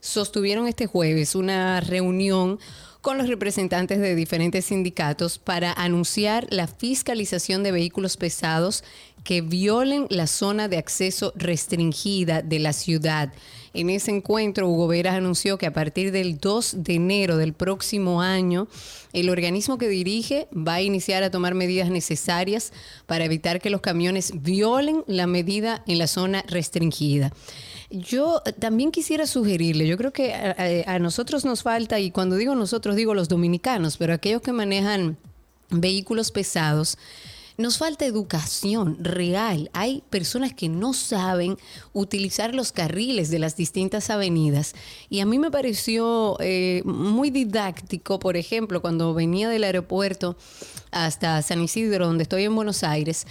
[0.00, 2.58] sostuvieron este jueves una reunión
[3.00, 8.84] con los representantes de diferentes sindicatos para anunciar la fiscalización de vehículos pesados
[9.24, 13.32] que violen la zona de acceso restringida de la ciudad.
[13.72, 18.20] En ese encuentro, Hugo Veras anunció que a partir del 2 de enero del próximo
[18.20, 18.66] año,
[19.12, 22.72] el organismo que dirige va a iniciar a tomar medidas necesarias
[23.06, 27.32] para evitar que los camiones violen la medida en la zona restringida.
[27.90, 30.32] Yo también quisiera sugerirle, yo creo que
[30.86, 35.16] a, nosotros nos falta, y cuando digo nosotros digo los dominicanos, pero aquellos que manejan
[35.70, 36.96] vehículos pesados,
[37.56, 39.70] nos falta educación real.
[39.72, 41.58] Hay personas que no saben
[41.92, 44.74] utilizar los carriles de las distintas avenidas.
[45.10, 50.36] Y a mí me pareció eh, muy didáctico, por ejemplo, cuando venía del aeropuerto
[50.90, 53.26] hasta San Isidro, donde estoy en Buenos Aires,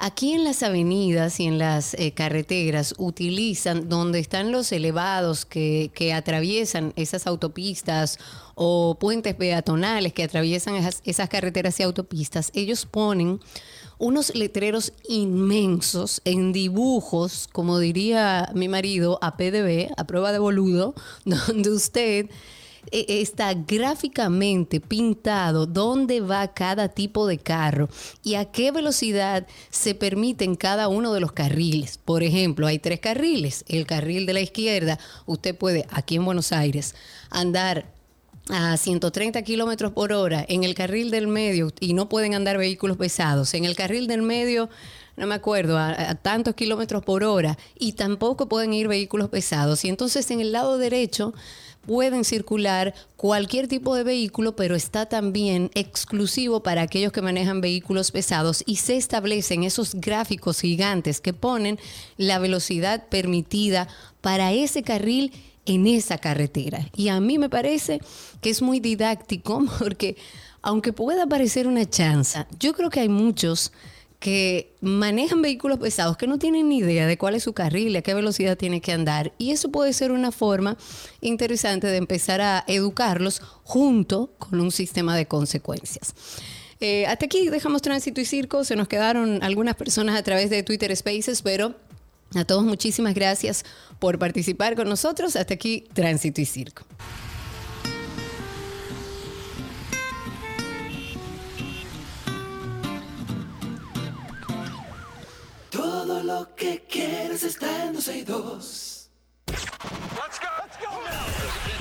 [0.00, 5.90] Aquí en las avenidas y en las eh, carreteras utilizan donde están los elevados que,
[6.14, 8.18] atraviesan esas autopistas
[8.54, 13.40] o puentes peatonales que atraviesan esas, esas carreteras y autopistas, ellos ponen
[13.98, 20.94] unos letreros inmensos en dibujos, como diría mi marido, a PDB, a prueba de boludo,
[21.24, 22.30] donde usted
[22.92, 27.88] está gráficamente pintado dónde va cada tipo de carro
[28.22, 31.98] y a qué velocidad se permiten cada uno de los carriles.
[31.98, 33.64] Por ejemplo, hay tres carriles.
[33.68, 36.94] El carril de la izquierda, usted puede, aquí en Buenos Aires,
[37.30, 37.92] andar
[38.50, 42.96] a 130 kilómetros por hora en el carril del medio y no pueden andar vehículos
[42.96, 43.52] pesados.
[43.54, 44.68] En el carril del medio
[45.18, 49.84] no me acuerdo, a, tantos kilómetros por hora y tampoco pueden ir vehículos pesados.
[49.84, 51.34] Y entonces en el lado derecho
[51.88, 58.10] pueden circular cualquier tipo de vehículo, pero está también exclusivo para aquellos que manejan vehículos
[58.10, 61.78] pesados y se establecen esos gráficos gigantes que ponen
[62.18, 63.88] la velocidad permitida
[64.20, 65.32] para ese carril
[65.64, 66.86] en esa carretera.
[66.94, 68.00] Y a mí me parece
[68.42, 70.18] que es muy didáctico porque
[70.60, 73.72] aunque pueda parecer una chanza, yo creo que hay muchos
[74.18, 78.02] que manejan vehículos pesados que no tienen ni idea de cuál es su carril, a
[78.02, 79.32] qué velocidad tiene que andar.
[79.38, 80.76] Y eso puede ser una forma
[81.20, 86.14] interesante de empezar a educarlos junto con un sistema de consecuencias.
[86.80, 88.64] Eh, hasta aquí dejamos tránsito y circo.
[88.64, 91.74] Se nos quedaron algunas personas a través de Twitter Spaces, pero
[92.34, 93.64] a todos muchísimas gracias
[93.98, 95.36] por participar con nosotros.
[95.36, 96.84] Hasta aquí tránsito y circo.
[106.28, 109.10] Lo que quieres está en 12 y 2.
[109.46, 111.77] Let's go, let's go.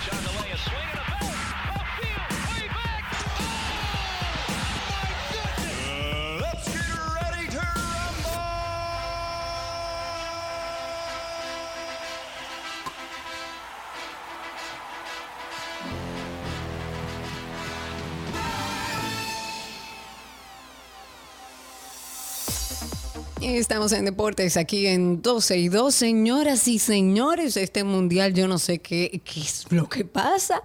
[23.55, 25.95] Estamos en deportes aquí en 12 y 2.
[25.95, 30.61] Señoras y señores, este mundial yo no sé qué, qué es lo que pasa,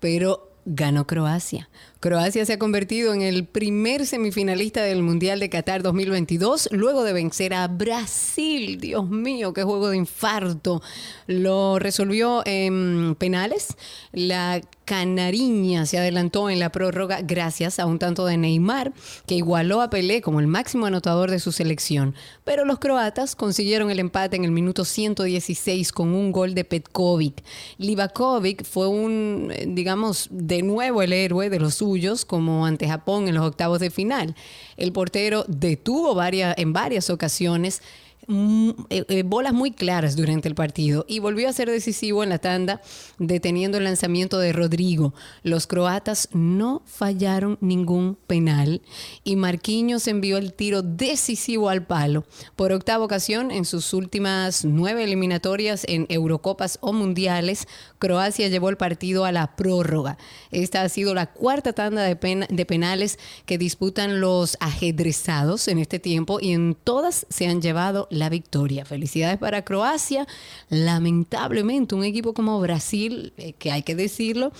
[0.00, 1.68] pero ganó Croacia.
[2.04, 7.14] Croacia se ha convertido en el primer semifinalista del Mundial de Qatar 2022 luego de
[7.14, 8.78] vencer a Brasil.
[8.78, 10.82] Dios mío, qué juego de infarto.
[11.26, 13.68] Lo resolvió en penales.
[14.12, 18.92] La Canariña se adelantó en la prórroga gracias a un tanto de Neymar,
[19.26, 22.14] que igualó a Pelé como el máximo anotador de su selección.
[22.44, 27.42] Pero los croatas consiguieron el empate en el minuto 116 con un gol de Petkovic.
[27.78, 31.93] Livakovic fue un, eh, digamos, de nuevo el héroe de los suyos
[32.24, 34.34] como ante Japón en los octavos de final.
[34.76, 37.82] El portero detuvo varias, en varias ocasiones
[38.28, 42.38] eh, eh, bolas muy claras durante el partido y volvió a ser decisivo en la
[42.38, 42.80] tanda
[43.18, 45.14] deteniendo el lanzamiento de Rodrigo.
[45.42, 48.82] Los croatas no fallaron ningún penal
[49.24, 52.24] y Marquinhos envió el tiro decisivo al palo.
[52.56, 57.68] Por octava ocasión en sus últimas nueve eliminatorias en Eurocopas o Mundiales,
[57.98, 60.18] Croacia llevó el partido a la prórroga.
[60.50, 65.98] Esta ha sido la cuarta tanda de, de penales que disputan los ajedrezados en este
[65.98, 68.84] tiempo y en todas se han llevado la victoria.
[68.84, 70.26] Felicidades para Croacia.
[70.68, 74.52] Lamentablemente, un equipo como Brasil, eh, que hay que decirlo,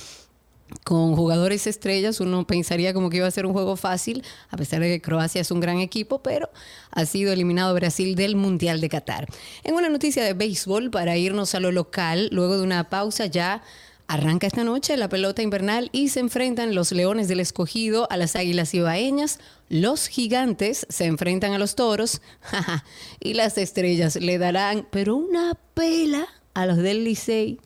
[0.82, 4.80] con jugadores estrellas, uno pensaría como que iba a ser un juego fácil, a pesar
[4.80, 6.50] de que Croacia es un gran equipo, pero
[6.90, 9.28] ha sido eliminado Brasil del Mundial de Qatar.
[9.62, 13.62] En una noticia de béisbol, para irnos a lo local, luego de una pausa ya
[14.06, 18.36] Arranca esta noche la pelota invernal y se enfrentan los Leones del Escogido a las
[18.36, 19.38] Águilas Ibaeñas.
[19.68, 22.20] Los Gigantes se enfrentan a los Toros.
[23.20, 27.58] y las Estrellas le darán, pero una pela a los del Licey.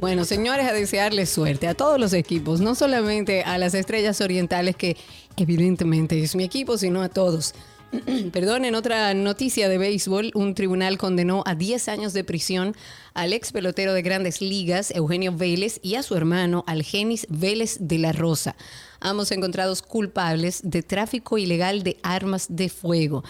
[0.00, 4.76] Bueno, señores, a desearles suerte a todos los equipos, no solamente a las estrellas orientales,
[4.76, 4.96] que
[5.36, 7.52] evidentemente es mi equipo, sino a todos.
[8.32, 12.76] Perdón, en otra noticia de béisbol, un tribunal condenó a 10 años de prisión
[13.14, 17.98] al ex pelotero de grandes ligas, Eugenio Vélez, y a su hermano, Algenis Vélez de
[17.98, 18.54] la Rosa.
[19.00, 23.24] ambos encontrados culpables de tráfico ilegal de armas de fuego.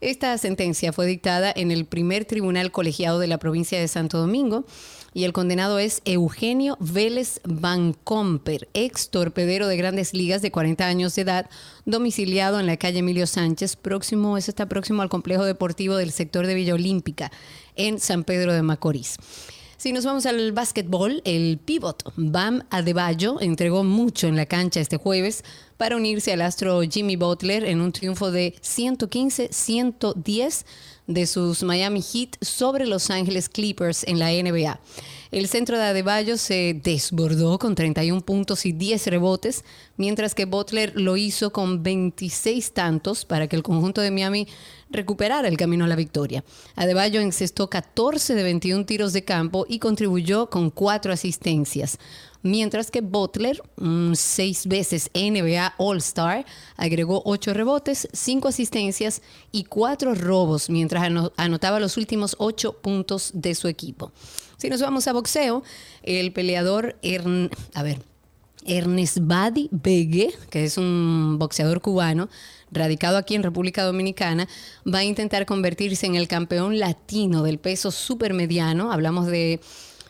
[0.00, 4.64] Esta sentencia fue dictada en el primer tribunal colegiado de la provincia de Santo Domingo
[5.14, 7.40] y el condenado es Eugenio Vélez
[8.02, 11.48] Comper, ex torpedero de grandes ligas de 40 años de edad,
[11.84, 16.48] domiciliado en la calle Emilio Sánchez, próximo, es está próximo al complejo deportivo del sector
[16.48, 17.30] de Villa Olímpica,
[17.76, 19.16] en San Pedro de Macorís.
[19.76, 24.96] Si nos vamos al básquetbol, el pivot Bam Adebayo entregó mucho en la cancha este
[24.96, 25.44] jueves
[25.76, 30.64] para unirse al astro Jimmy Butler en un triunfo de 115-110
[31.06, 34.80] de sus Miami Heat sobre Los Ángeles Clippers en la NBA.
[35.30, 39.64] El centro de Adebayo se desbordó con 31 puntos y 10 rebotes,
[39.96, 44.46] mientras que Butler lo hizo con 26 tantos para que el conjunto de Miami
[44.90, 46.44] recuperara el camino a la victoria.
[46.76, 51.98] Adebayo encestó 14 de 21 tiros de campo y contribuyó con 4 asistencias
[52.44, 53.60] mientras que Butler,
[54.12, 56.44] seis veces NBA All-Star,
[56.76, 63.56] agregó ocho rebotes, cinco asistencias y cuatro robos, mientras anotaba los últimos ocho puntos de
[63.56, 64.12] su equipo.
[64.58, 65.64] Si nos vamos a boxeo,
[66.02, 66.96] el peleador,
[67.74, 68.00] a ver,
[68.66, 72.28] Ernest Badi Begue, que es un boxeador cubano,
[72.70, 74.48] radicado aquí en República Dominicana,
[74.86, 78.90] va a intentar convertirse en el campeón latino del peso supermediano.
[78.90, 79.60] Hablamos de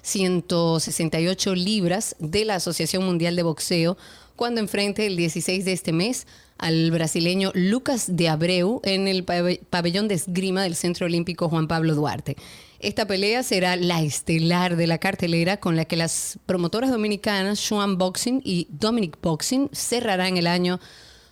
[0.05, 3.97] 168 libras de la Asociación Mundial de Boxeo
[4.37, 6.27] cuando enfrente el 16 de este mes
[6.59, 11.95] al brasileño Lucas de Abreu en el pabellón de esgrima del Centro Olímpico Juan Pablo
[11.95, 12.37] Duarte.
[12.81, 17.97] Esta pelea será la estelar de la cartelera con la que las promotoras dominicanas Swan
[17.97, 20.81] Boxing y Dominic Boxing cerrarán el año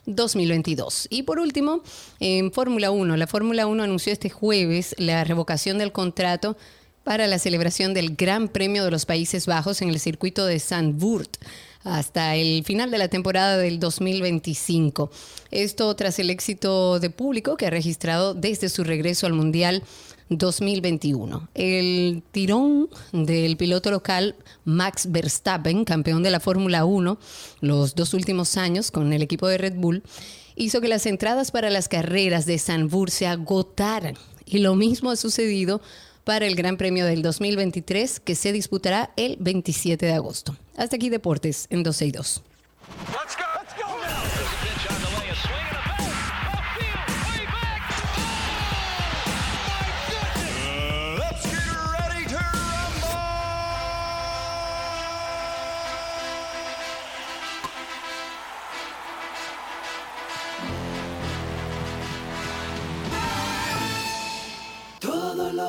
[0.06, 1.08] 2022.
[1.10, 1.82] Y por último,
[2.20, 6.56] en Fórmula 1, la Fórmula 1 anunció este jueves la revocación del contrato
[7.04, 11.36] para la celebración del Gran Premio de los Países Bajos en el circuito de Zandvoort
[11.84, 15.10] hasta el final de la temporada del 2025.
[15.50, 19.82] Esto tras el éxito de público que ha registrado desde su regreso al Mundial
[20.28, 21.48] 2021.
[21.54, 27.18] El tirón del piloto local Max Verstappen, campeón de la Fórmula 1
[27.60, 30.04] los dos últimos años con el equipo de Red Bull,
[30.54, 34.14] hizo que las entradas para las carreras de Zandvoort se agotaran.
[34.46, 35.80] Y lo mismo ha sucedido
[36.24, 40.56] para el Gran Premio del 2023 que se disputará el 27 de agosto.
[40.76, 42.42] Hasta aquí Deportes en 12 y 2.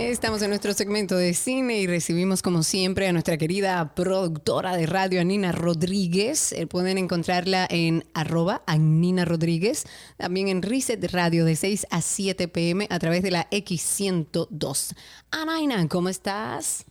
[0.00, 4.86] Estamos en nuestro segmento de cine y recibimos como siempre a nuestra querida productora de
[4.86, 6.52] radio, Anina Rodríguez.
[6.52, 12.46] Eh, pueden encontrarla en arroba Anina Rodríguez, también en Reset Radio de 6 a 7
[12.46, 14.94] pm a través de la X102.
[15.32, 16.86] Anaina, ¿cómo estás?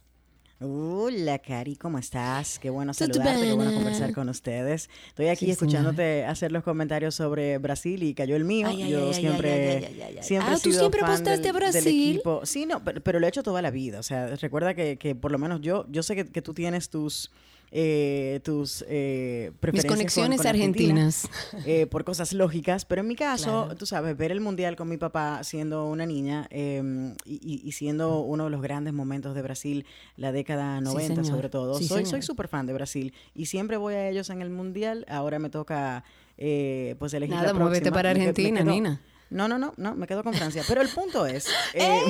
[0.60, 2.58] Hola, Cari, ¿cómo estás?
[2.58, 4.90] Qué bueno saludarte, qué bueno conversar con ustedes.
[5.10, 8.72] Estoy aquí escuchándote hacer los comentarios sobre Brasil y cayó el mío.
[8.72, 9.88] Yo siempre,
[10.22, 12.24] siempre ah, ¿tú siempre apostaste a Brasil?
[12.44, 14.00] Sí, no, pero, lo he hecho toda la vida.
[14.00, 16.90] O sea, recuerda que, que por lo menos yo, yo sé que, que tú tienes
[16.90, 17.30] tus
[17.72, 21.30] eh, tus eh, Mis conexiones argentinas.
[21.66, 24.98] Eh, por cosas lógicas, pero en mi caso, tú sabes, ver el mundial con mi
[24.98, 29.86] papá siendo una niña em, y, siendo uno de los grandes momentos de Brasil,
[30.16, 31.80] la década 90 sobre todo.
[31.80, 35.06] soy soy súper fan de Brasil y siempre voy a ellos en el mundial.
[35.10, 36.04] Ahora me toca
[36.38, 37.92] pues elegir Nada, la próxima.
[37.92, 39.02] para Argentina, Nina.
[39.30, 40.64] No, no, no, no, me quedo con Francia.
[40.68, 41.48] Pero el punto es.
[41.74, 42.02] Eh,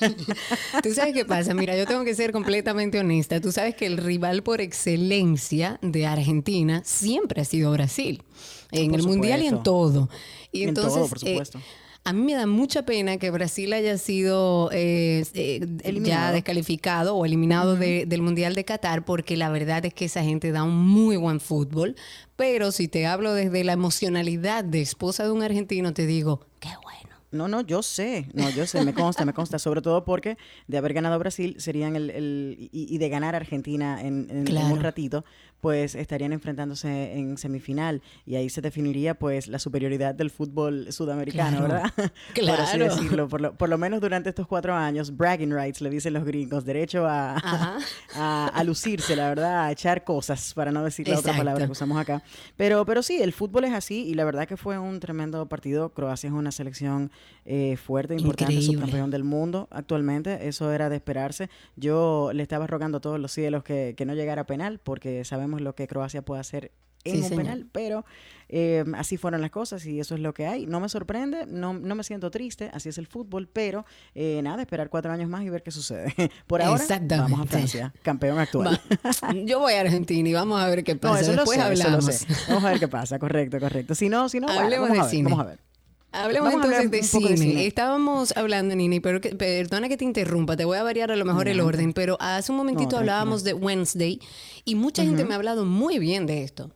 [0.82, 1.52] Tú sabes qué pasa.
[1.54, 3.40] Mira, yo tengo que ser completamente honesta.
[3.40, 8.22] Tú sabes que el rival por excelencia de Argentina siempre ha sido Brasil.
[8.70, 10.08] En el mundial y en todo.
[10.50, 11.60] Y entonces, todo, por eh, supuesto.
[12.04, 15.24] A mí me da mucha pena que Brasil haya sido eh,
[16.02, 20.50] ya descalificado o eliminado del Mundial de Qatar porque la verdad es que esa gente
[20.50, 21.94] da un muy buen fútbol.
[22.34, 26.40] Pero si te hablo desde la emocionalidad de esposa de un argentino, te digo.
[27.32, 30.36] No, no, yo sé, no, yo sé, me consta, me consta, sobre todo porque
[30.68, 35.24] de haber ganado Brasil serían el, el y, de ganar Argentina en, un ratito,
[35.62, 41.62] pues estarían enfrentándose en semifinal y ahí se definiría pues la superioridad del fútbol sudamericano,
[41.62, 41.84] ¿verdad?
[42.34, 42.56] Claro.
[42.56, 46.24] por así decirlo, por lo, menos durante estos cuatro años, bragging rights, le dicen los
[46.24, 47.36] gringos, derecho a,
[48.16, 51.96] a, lucirse, la verdad, a echar cosas, para no decir la otra palabra que usamos
[51.96, 52.24] acá.
[52.56, 55.90] Pero, pero sí, el fútbol es así y la verdad que fue un tremendo partido.
[55.90, 57.12] Croacia es una selección
[57.44, 61.50] eh, fuerte, importante, subcampeón del mundo actualmente, eso era de esperarse.
[61.76, 65.24] Yo le estaba rogando a todos los cielos que, que no llegara a penal porque
[65.24, 66.72] sabemos lo que Croacia puede hacer
[67.04, 68.04] en un penal, pero
[68.48, 70.66] eh, así fueron las cosas y eso es lo que hay.
[70.66, 73.84] No me sorprende, no, no me siento triste, así es el fútbol, pero
[74.14, 76.14] eh, nada, esperar cuatro años más y ver qué sucede.
[76.46, 78.80] Por ahora, vamos a Francia, campeón actual.
[79.44, 81.20] Yo voy a Argentina y vamos a ver qué pasa.
[81.20, 82.26] eso Después hablamos.
[82.48, 83.94] Vamos a ver qué pasa, correcto, correcto.
[83.94, 85.30] Si no, si no, Hablemos vamos, de cine.
[85.30, 85.71] vamos a ver.
[86.12, 87.66] Hablemos entonces de cine.
[87.66, 91.48] Estábamos hablando, Nini, pero perdona que te interrumpa, te voy a variar a lo mejor
[91.48, 94.20] el orden, pero hace un momentito hablábamos de Wednesday
[94.64, 96.70] y mucha gente me ha hablado muy bien de esto.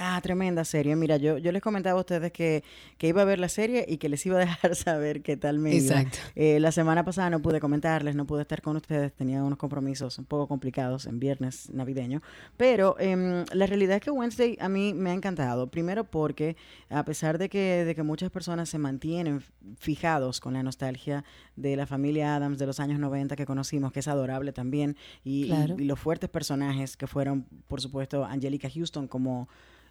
[0.00, 0.94] Ah, tremenda serie.
[0.94, 2.62] Mira, yo, yo les comentaba a ustedes que,
[2.98, 5.58] que, iba a ver la serie y que les iba a dejar saber qué tal
[5.58, 6.00] me iba.
[6.00, 6.18] Exacto.
[6.36, 10.16] Eh, la semana pasada no pude comentarles, no pude estar con ustedes, tenía unos compromisos
[10.20, 12.22] un poco complicados en viernes navideño,
[12.56, 15.66] pero em, la realidad es que Wednesday a mí me ha encantado.
[15.66, 16.56] Primero porque
[16.90, 19.42] a pesar de que, de que muchas personas se mantienen
[19.80, 21.24] fijados con la nostalgia
[21.56, 25.52] de la familia Adams de los años 90 que conocimos, que es adorable también, y,
[25.52, 29.48] y los fuertes personajes que fueron, por supuesto, Angelica Houston como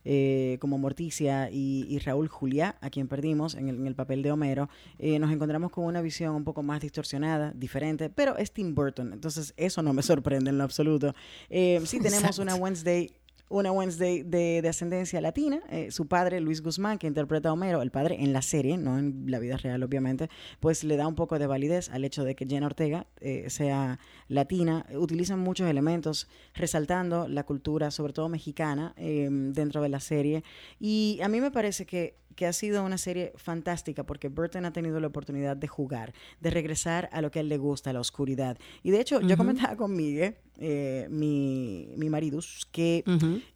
[0.09, 4.69] eh, como Morticia y, Raúl Juliá, a quien perdimos en el, papel de Homero,
[4.99, 9.11] eh, nos encontramos con una visión un poco más distorsionada, diferente, pero es Tim Burton,
[9.11, 11.13] entonces eso no me sorprende en lo absoluto.
[11.49, 13.11] Eh, sí tenemos una Wednesday
[13.49, 15.61] una Wednesday de, ascendencia latina.
[15.69, 18.98] Eh, su padre, Luis Guzmán, que interpreta a Homero, el padre en la serie, no
[18.98, 20.30] en la vida real, obviamente,
[20.60, 23.99] pues le da un poco de validez al hecho de que Jenna Ortega eh, sea
[24.28, 24.86] latina.
[24.94, 30.44] Utilizan muchos elementos resaltando la cultura, sobre todo mexicana, em, dentro de la serie.
[30.80, 34.72] Y a mí me parece que que ha sido una serie fantástica porque Burton ha
[34.72, 37.93] tenido la oportunidad de jugar, de regresar a lo que a él le gusta, a
[37.93, 38.57] la oscuridad.
[38.84, 42.39] Y de hecho, yo comentaba con Miguel, eh, mi, mi marido,
[42.72, 43.03] que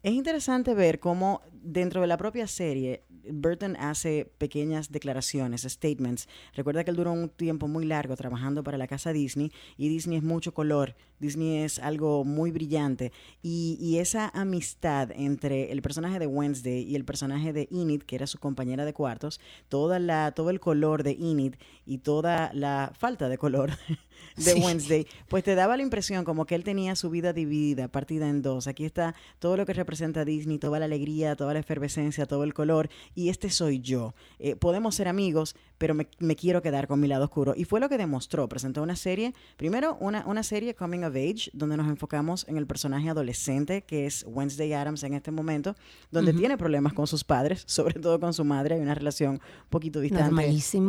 [0.02, 6.28] es interesante ver cómo dentro de la propia serie Burton hace pequeñas declaraciones, statements.
[6.54, 10.18] Recuerda que él duró un tiempo muy largo trabajando para la casa Disney y Disney
[10.18, 13.12] es mucho color, Disney es algo muy brillante
[13.42, 18.16] y, y esa amistad entre el personaje de Wednesday y el personaje de Enid, que
[18.16, 21.54] era su compañera de cuartos, toda la, todo el color de Enid
[21.86, 23.70] y toda la falta de color
[24.36, 28.28] de Wednesday, pues te daba la impresión como que él tenía su vida dividida, partida
[28.28, 28.66] en dos.
[28.66, 32.54] Aquí está todo lo que representa Disney, toda la alegría, toda la efervescencia, todo el
[32.54, 34.14] color, y este soy yo.
[34.38, 37.54] Eh, podemos ser amigos, pero me, quiero quedar con mi lado oscuro.
[37.56, 38.48] Y fue lo que demostró.
[38.48, 42.66] Presentó una serie, primero una, una serie Coming of Age, donde nos enfocamos en el
[42.66, 45.74] personaje adolescente, que es Wednesday Adams en este momento,
[46.10, 48.76] donde tiene problemas con sus padres, sobre todo con su madre.
[48.76, 50.42] Hay una relación un poquito distante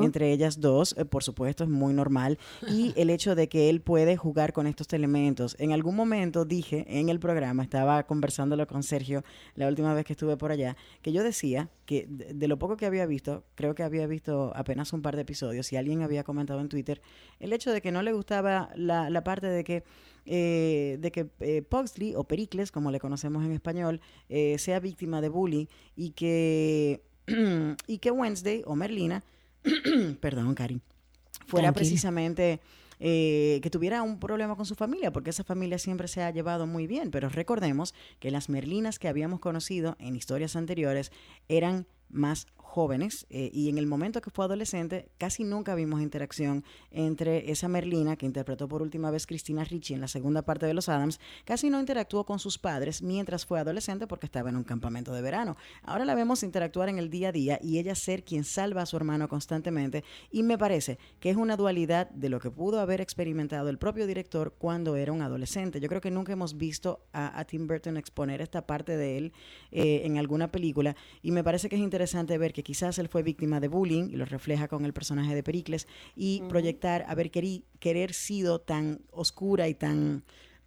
[0.03, 2.37] entre ellas dos, eh, por supuesto, es muy normal.
[2.67, 5.55] Y el hecho de que él puede jugar con estos elementos.
[5.59, 9.23] En algún momento dije en el programa, estaba conversándolo con Sergio
[9.55, 12.85] la última vez que estuve por allá, que yo decía que de, lo poco que
[12.85, 16.61] había visto, creo que había visto apenas un par de episodios y alguien había comentado
[16.61, 17.01] en Twitter
[17.39, 19.83] el hecho de que no le gustaba la, la parte de que
[20.25, 25.21] eh, de que eh, Pugsley o Pericles, como le conocemos en español, eh, sea víctima
[25.21, 27.01] de bullying y que,
[27.87, 29.23] y que Wednesday o Merlina,
[30.19, 30.81] perdón, Karin,
[31.47, 32.59] fuera precisamente
[33.05, 36.67] eh, que tuviera un problema con su familia, porque esa familia siempre se ha llevado
[36.67, 37.11] muy bien.
[37.11, 41.11] Pero recordemos que las Merlinas que habíamos conocido en historias anteriores
[41.49, 46.63] eran más jóvenes eh, y en el momento que fue adolescente casi nunca vimos interacción
[46.89, 50.73] entre esa Merlina que interpretó por última vez Cristina Ricci en la segunda parte de
[50.73, 54.63] Los Adams, casi no interactuó con sus padres mientras fue adolescente porque estaba en un
[54.63, 55.55] campamento de verano.
[55.83, 58.87] Ahora la vemos interactuar en el día a día y ella ser quien salva a
[58.87, 63.01] su hermano constantemente y me parece que es una dualidad de lo que pudo haber
[63.01, 65.79] experimentado el propio director cuando era un adolescente.
[65.79, 69.33] Yo creo que nunca hemos visto a, Tim Burton exponer esta parte de él
[69.71, 73.23] eh, en alguna película y me parece que es interesante ver que quizás él fue
[73.23, 77.63] víctima de bullying, y lo refleja con el personaje de Pericles, y proyectar haber querido
[77.79, 80.23] querer sido tan oscura y tan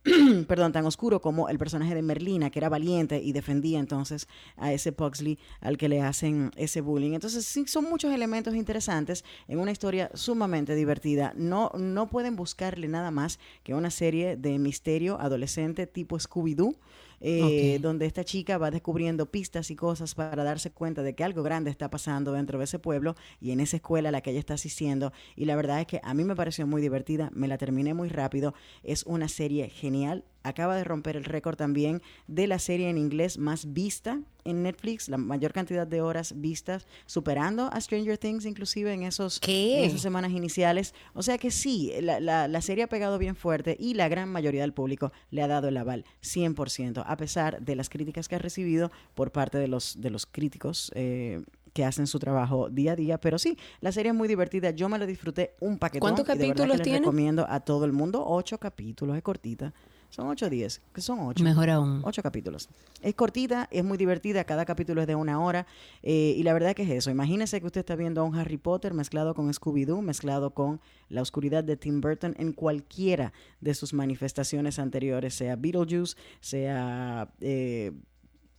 [0.47, 4.73] perdón, tan oscuro como el personaje de Merlina, que era valiente y defendía entonces a
[4.73, 7.13] ese Pugsley al que le hacen ese bullying.
[7.13, 11.33] Entonces, sí, son muchos elementos interesantes en una historia sumamente divertida.
[11.37, 16.77] No, no pueden buscarle nada más que una serie de misterio adolescente tipo Scooby-Doo
[17.21, 21.43] eh, donde esta chica va descubriendo pistas y cosas para darse cuenta de que algo
[21.43, 24.55] grande está pasando dentro de ese pueblo y en esa escuela la que ella está
[24.55, 25.13] asistiendo.
[25.35, 28.09] Y la verdad es que a mí me pareció muy divertida, me la terminé muy
[28.09, 32.99] rápido, es una serie genial acaba de romper el récord también de la serie en
[32.99, 38.45] inglés más vista en Netflix, la mayor cantidad de horas vistas, superando a Stranger Things
[38.45, 40.95] inclusive en, esos, esas semanas iniciales.
[41.15, 44.61] O sea que sí, la, la, serie ha pegado bien fuerte y la gran mayoría
[44.61, 48.39] del público le ha dado el aval 100%, a pesar de las críticas que ha
[48.39, 50.93] recibido por parte de los, de los críticos.
[50.95, 51.43] Eh,
[51.77, 53.19] que hacen su trabajo día a día.
[53.19, 54.71] Pero sí, la serie es muy divertida.
[54.71, 56.01] Yo me la disfruté un paquetón.
[56.01, 57.01] ¿Cuántos capítulos tiene?
[57.01, 58.25] recomiendo a todo el mundo.
[58.27, 59.75] Ocho capítulos, es cortita.
[60.17, 61.45] Son ocho días, que son ocho.
[61.45, 62.01] Mejor aún.
[62.03, 62.71] Ocho capítulos.
[63.03, 65.67] Es cortita, es muy divertida, cada capítulo es de una hora.
[66.03, 67.11] Eh, y la verdad que es eso.
[67.11, 70.81] Imagínese que usted está viendo a un Harry Potter mezclado con Scooby-Doo, mezclado con
[71.11, 77.29] la oscuridad de Tim Burton en cualquiera de sus manifestaciones anteriores, sea Beetlejuice, sea...
[77.43, 77.93] Eh,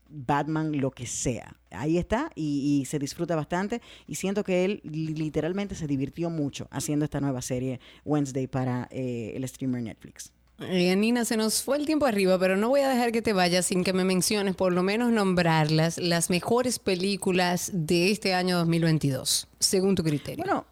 [0.09, 1.57] Batman, lo que sea.
[1.69, 7.03] Ahí está y, se disfruta bastante y siento que él literalmente se divirtió mucho haciendo
[7.03, 10.31] esta nueva serie Wednesday para eh, el streamer Netflix.
[10.59, 13.33] Eh, Nina, se nos fue el tiempo arriba, pero no voy a dejar que te
[13.33, 18.57] vayas sin que me menciones, por lo menos nombrarlas, las mejores películas de este año
[18.57, 20.43] 2022, según tu criterio.
[20.43, 20.65] Bueno,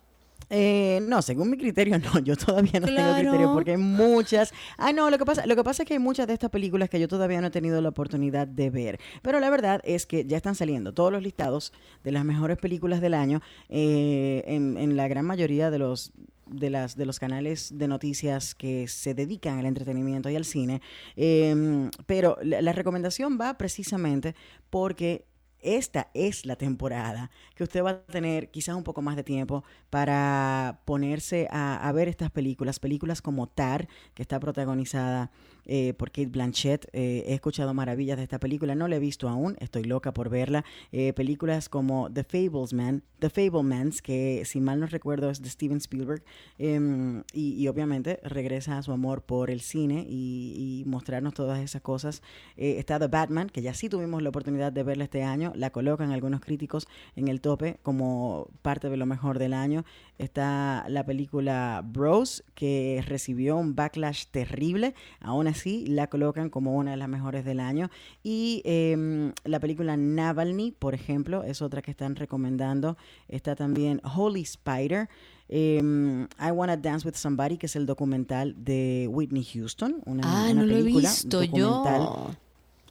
[0.50, 2.20] eh, no, según mi criterio, no.
[2.20, 4.54] Yo todavía no tengo criterio porque hay muchas.
[4.78, 6.90] Ah, no, lo que pasa, lo que pasa es que hay muchas de estas películas
[6.90, 9.00] que yo todavía no he tenido la oportunidad de ver.
[9.22, 13.02] Pero la verdad es que ya están saliendo todos los listados de las mejores películas
[13.02, 16.12] del año eh, en, la gran mayoría de los
[16.48, 20.82] de las de los canales de noticias que se dedican al entretenimiento y al cine.
[21.16, 24.36] Em, pero la recomendación va precisamente
[24.70, 25.26] porque
[25.66, 29.64] esta es la temporada que usted va a tener quizás un poco más de tiempo
[29.90, 35.32] para ponerse a, ver estas películas, películas como Tar, que está protagonizada
[35.66, 36.86] eh, por Kate Blanchett.
[36.94, 40.30] Eh, he escuchado maravillas de esta película, no la he visto aún, estoy loca por
[40.30, 40.64] verla.
[40.92, 45.78] Eh, películas como The Fablesman, The Fablemans, que si mal no recuerdo es de Steven
[45.78, 46.24] Spielberg,
[46.60, 51.82] em, y, obviamente regresa a su amor por el cine y, y mostrarnos todas esas
[51.82, 52.22] cosas.
[52.58, 56.12] está The Batman, que ya sí tuvimos la oportunidad de verla este año, la colocan
[56.12, 59.84] algunos críticos en el tope como parte de lo mejor del año.
[60.18, 65.55] Está la película Bros, que recibió un backlash terrible, aún así
[65.88, 67.90] la colocan como una de las mejores del año.
[68.24, 72.98] Y em, la película Navalny, por ejemplo, es otra que están recomendando.
[73.28, 75.10] Está también Holy Spider.
[75.48, 80.02] Em, I Wanna Dance with Somebody, que es el documental de Whitney Houston.
[80.06, 82.32] Una, ah, no lo he visto yo.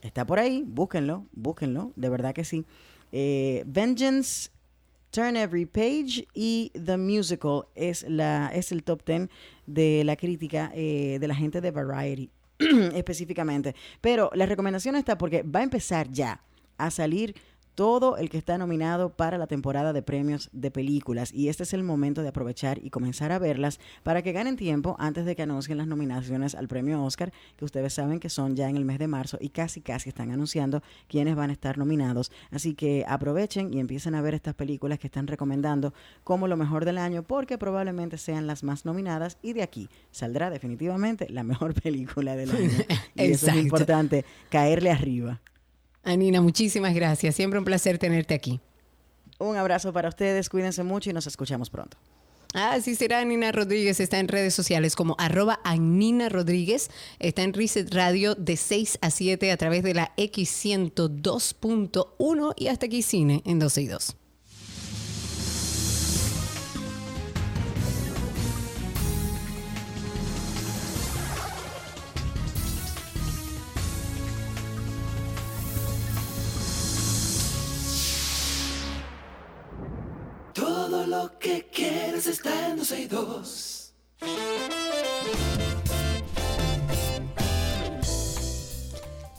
[0.02, 2.66] Está por ahí, búsquenlo, búsquenlo, de verdad que sí.
[3.10, 4.50] Eh, Vengeance
[5.14, 9.28] Turn Every Page y The Musical es, la, es el top 10
[9.66, 12.30] de la crítica eh, de la gente de Variety
[12.94, 13.74] específicamente.
[14.00, 16.42] Pero la recomendación está porque va a empezar ya
[16.76, 17.34] a salir
[17.74, 21.74] todo el que está nominado para la temporada de premios de películas y este es
[21.74, 25.42] el momento de aprovechar y comenzar a verlas para que ganen tiempo antes de que
[25.42, 28.98] anuncien las nominaciones al premio Oscar, que ustedes saben que son ya en el mes
[28.98, 32.30] de marzo y casi casi están anunciando quiénes van a estar nominados.
[32.50, 35.92] Así que aprovechen y empiecen a ver estas películas que están recomendando
[36.22, 40.50] como lo mejor del año porque probablemente sean las más nominadas y de aquí saldrá
[40.50, 42.84] definitivamente la mejor película del año.
[43.14, 45.40] y eso es importante, caerle arriba.
[46.04, 47.34] Anina, muchísimas gracias.
[47.34, 48.60] Siempre un placer tenerte aquí.
[49.38, 51.96] Un abrazo para ustedes, cuídense mucho y nos escuchamos pronto.
[52.54, 57.92] Así será, Anina Rodríguez está en redes sociales como arroba Anina Rodríguez, está en Reset
[57.92, 63.58] Radio de 6 a 7 a través de la X102.1 y hasta aquí cine en
[63.58, 64.16] 12 y 2.
[80.54, 83.92] Todo lo que quieres está en 12 y 2.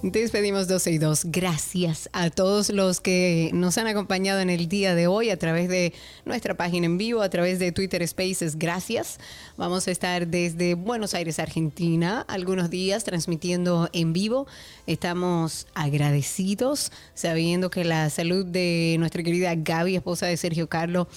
[0.07, 1.25] Despedimos 12 y 2.
[1.31, 5.67] Gracias a todos los que nos han acompañado en el día de hoy a través
[5.67, 5.93] de
[6.25, 8.59] nuestra página en vivo, a través de Twitter Spaces.
[8.59, 9.17] Gracias.
[9.57, 14.45] Vamos a estar desde Buenos Aires, Argentina, algunos días transmitiendo en vivo.
[14.85, 21.07] Estamos agradecidos sabiendo que la salud de nuestra querida Gaby, esposa de Sergio Carlos,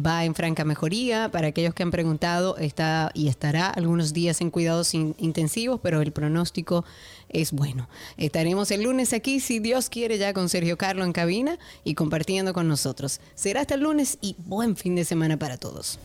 [0.00, 1.30] va en franca mejoría.
[1.30, 6.12] Para aquellos que han preguntado, está y estará algunos días en cuidados intensivos, pero el
[6.12, 6.84] pronóstico
[7.28, 7.88] es bueno.
[8.16, 12.52] Estaremos el lunes aquí, si Dios quiere, ya con Sergio Carlo en cabina y compartiendo
[12.52, 13.20] con nosotros.
[13.34, 15.98] Será hasta el lunes y buen fin de semana para todos.